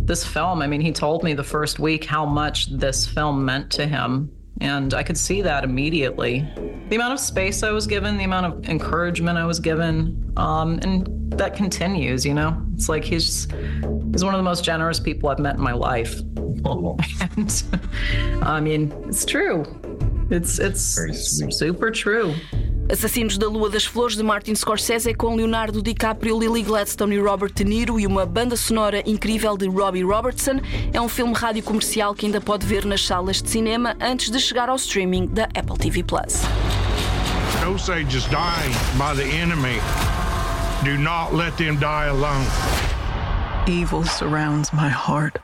this 0.00 0.24
film. 0.24 0.62
I 0.62 0.66
mean, 0.66 0.80
he 0.80 0.92
told 0.92 1.22
me 1.22 1.34
the 1.34 1.44
first 1.44 1.78
week 1.78 2.04
how 2.04 2.24
much 2.24 2.70
this 2.70 3.06
film 3.06 3.44
meant 3.44 3.70
to 3.72 3.86
him. 3.86 4.30
And 4.60 4.94
I 4.94 5.02
could 5.02 5.16
see 5.16 5.42
that 5.42 5.64
immediately. 5.64 6.46
The 6.88 6.96
amount 6.96 7.12
of 7.12 7.20
space 7.20 7.62
I 7.62 7.70
was 7.70 7.86
given, 7.86 8.16
the 8.16 8.24
amount 8.24 8.46
of 8.46 8.68
encouragement 8.68 9.38
I 9.38 9.44
was 9.44 9.60
given, 9.60 10.32
um, 10.36 10.80
and 10.82 11.32
that 11.32 11.54
continues, 11.54 12.24
you 12.24 12.34
know? 12.34 12.60
It's 12.74 12.88
like 12.88 13.04
he's 13.04 13.46
he's 14.12 14.24
one 14.24 14.34
of 14.34 14.38
the 14.38 14.44
most 14.44 14.64
generous 14.64 14.98
people 14.98 15.28
I've 15.28 15.38
met 15.38 15.56
in 15.56 15.60
my 15.60 15.72
life. 15.72 16.20
And 17.36 17.62
I 18.42 18.60
mean, 18.60 18.92
it's 19.06 19.24
true. 19.24 19.64
It's 20.30 20.58
it's 20.58 20.98
super 21.56 21.90
true. 21.90 22.34
Assassinos 22.90 23.36
da 23.36 23.46
Lua 23.46 23.68
das 23.68 23.84
Flores 23.84 24.16
de 24.16 24.22
Martin 24.22 24.54
Scorsese 24.54 25.12
com 25.12 25.34
Leonardo 25.34 25.82
DiCaprio, 25.82 26.38
Lily 26.38 26.62
Gladstone 26.62 27.16
e 27.16 27.20
Robert 27.20 27.52
De 27.52 27.64
Niro 27.64 28.00
e 28.00 28.06
uma 28.06 28.24
banda 28.24 28.56
sonora 28.56 29.02
incrível 29.04 29.56
de 29.56 29.68
Robbie 29.68 30.02
Robertson. 30.02 30.60
É 30.92 31.00
um 31.00 31.08
filme 31.08 31.34
rádio 31.34 31.62
comercial 31.62 32.14
que 32.14 32.26
ainda 32.26 32.40
pode 32.40 32.66
ver 32.66 32.84
nas 32.84 33.04
salas 33.04 33.42
de 33.42 33.50
cinema 33.50 33.94
antes 34.00 34.30
de 34.30 34.40
chegar 34.40 34.68
ao 34.68 34.76
streaming 34.76 35.26
da 35.26 35.44
Apple 35.54 35.76
TV 35.76 36.02
Plus. 36.02 36.42
Osage 37.66 38.16
is 38.16 38.24
dying 38.26 38.72
by 38.96 39.14
the 39.14 39.28
enemy. 39.36 39.78
Do 40.82 40.96
not 40.96 41.34
let 41.34 41.56
them 41.56 41.76
die 41.76 42.06
alone. 42.06 42.46
Evil 43.66 44.04
surrounds 44.04 44.72
my 44.72 44.88
heart. 44.88 45.38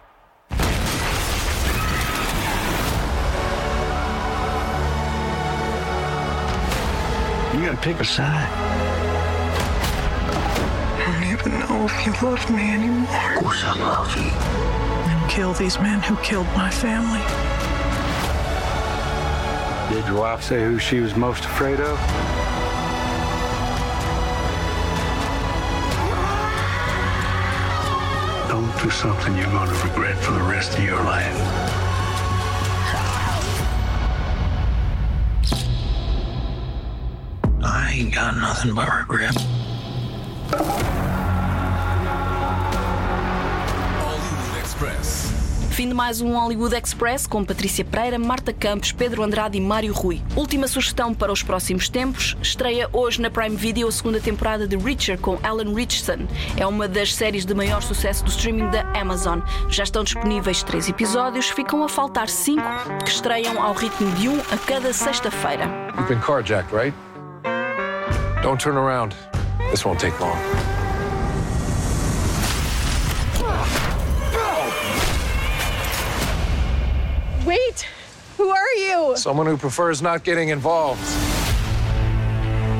You 7.54 7.66
gotta 7.66 7.76
pick 7.76 8.00
a 8.00 8.04
side. 8.04 8.50
I 10.98 11.04
don't 11.06 11.32
even 11.32 11.60
know 11.60 11.84
if 11.84 12.04
you 12.04 12.12
love 12.20 12.50
me 12.50 12.74
anymore. 12.74 13.36
Of 13.36 13.42
course 13.44 13.62
I 13.62 13.78
love 13.78 14.16
you. 14.16 14.32
And 15.08 15.30
kill 15.30 15.52
these 15.52 15.78
men 15.78 16.02
who 16.02 16.16
killed 16.16 16.48
my 16.48 16.68
family. 16.68 17.22
Did 19.94 20.04
your 20.08 20.18
wife 20.18 20.42
say 20.42 20.64
who 20.64 20.80
she 20.80 20.98
was 20.98 21.14
most 21.14 21.44
afraid 21.44 21.78
of? 21.78 21.96
Don't 28.48 28.82
do 28.82 28.90
something 28.90 29.36
you're 29.36 29.46
going 29.46 29.68
to 29.68 29.84
regret 29.86 30.18
for 30.18 30.32
the 30.32 30.42
rest 30.42 30.76
of 30.76 30.82
your 30.82 31.00
life. 31.04 31.93
Got 38.24 38.36
nothing 38.36 38.74
but 38.74 38.88
regret. 38.88 39.34
Hollywood 44.00 44.60
Express. 44.62 45.32
Fim 45.70 45.88
de 45.88 45.94
mais 45.94 46.20
um 46.22 46.32
Hollywood 46.32 46.74
Express 46.74 47.26
com 47.26 47.44
Patrícia 47.44 47.84
Pereira, 47.84 48.18
Marta 48.18 48.52
Campos, 48.52 48.92
Pedro 48.92 49.22
Andrade 49.22 49.58
e 49.58 49.60
Mário 49.60 49.92
Rui. 49.92 50.22
Última 50.36 50.66
sugestão 50.66 51.12
para 51.12 51.32
os 51.32 51.42
próximos 51.42 51.90
tempos: 51.90 52.34
estreia 52.40 52.88
hoje 52.94 53.20
na 53.20 53.28
Prime 53.28 53.56
Video 53.56 53.88
a 53.88 53.92
segunda 53.92 54.20
temporada 54.20 54.66
de 54.66 54.76
Richard 54.76 55.20
com 55.20 55.38
Alan 55.42 55.74
Richardson. 55.74 56.26
É 56.56 56.66
uma 56.66 56.88
das 56.88 57.14
séries 57.14 57.44
de 57.44 57.52
maior 57.52 57.82
sucesso 57.82 58.24
do 58.24 58.30
streaming 58.30 58.70
da 58.70 58.82
Amazon. 58.98 59.40
Já 59.68 59.82
estão 59.82 60.02
disponíveis 60.02 60.62
três 60.62 60.88
episódios, 60.88 61.50
ficam 61.50 61.84
a 61.84 61.88
faltar 61.90 62.30
cinco 62.30 62.64
que 63.04 63.10
estreiam 63.10 63.60
ao 63.60 63.74
ritmo 63.74 64.10
de 64.12 64.28
um 64.28 64.40
a 64.50 64.56
cada 64.66 64.94
sexta-feira. 64.94 65.68
You've 65.96 66.08
been 66.08 66.20
carjacked, 66.20 66.72
right? 66.74 66.94
Don't 68.44 68.60
turn 68.60 68.76
around. 68.76 69.14
This 69.70 69.86
won't 69.86 69.98
take 69.98 70.20
long. 70.20 70.36
Wait! 77.46 77.86
Who 78.36 78.50
are 78.50 78.72
you? 78.74 79.16
Someone 79.16 79.46
who 79.46 79.56
prefers 79.56 80.02
not 80.02 80.24
getting 80.24 80.50
involved. 80.50 81.00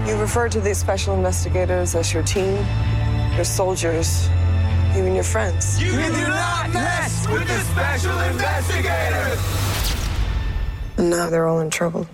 You 0.06 0.16
refer 0.16 0.50
to 0.50 0.60
these 0.60 0.76
special 0.76 1.14
investigators 1.14 1.94
as 1.94 2.12
your 2.12 2.24
team, 2.24 2.62
your 3.34 3.44
soldiers, 3.46 4.28
you 4.94 5.06
and 5.06 5.14
your 5.14 5.24
friends. 5.24 5.82
You 5.82 5.92
do 5.92 5.96
not 6.28 6.74
mess 6.74 7.26
with 7.26 7.48
the 7.48 7.58
special 7.60 8.20
investigators! 8.20 9.40
And 10.98 11.08
now 11.08 11.30
they're 11.30 11.46
all 11.46 11.60
in 11.60 11.70
trouble. 11.70 12.06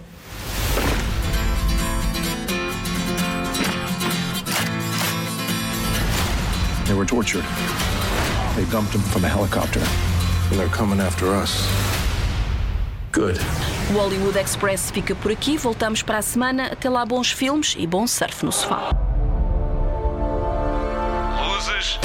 They 6.91 6.97
were 6.97 7.07
tortured. 7.07 7.45
They 8.57 8.65
dumped 8.65 8.93
him 8.93 9.01
from 9.13 9.25
a 9.25 9.29
helicopter. 9.29 9.79
And 9.79 10.59
they're 10.59 10.67
coming 10.67 10.99
after 10.99 11.33
us. 11.33 11.65
Good. 13.13 13.39
O 13.91 13.93
Hollywood 13.93 14.37
Express 14.37 14.91
fica 14.91 15.15
por 15.15 15.31
aqui, 15.31 15.57
voltamos 15.57 16.03
para 16.03 16.19
a 16.19 16.23
semana. 16.23 16.67
Até 16.73 16.91
lá, 16.91 17.07
bons 17.07 17.31
filmes 17.31 17.77
e 17.79 17.87
bom 17.87 18.09
surf 18.09 18.45
no 18.45 18.51
sofá. 18.51 18.91
Luzes. 21.47 22.01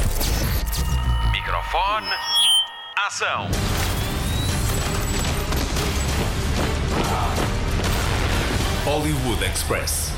Microfone. 1.32 2.06
Ação. 3.08 3.50
Hollywood 8.86 9.44
Express. 9.44 10.15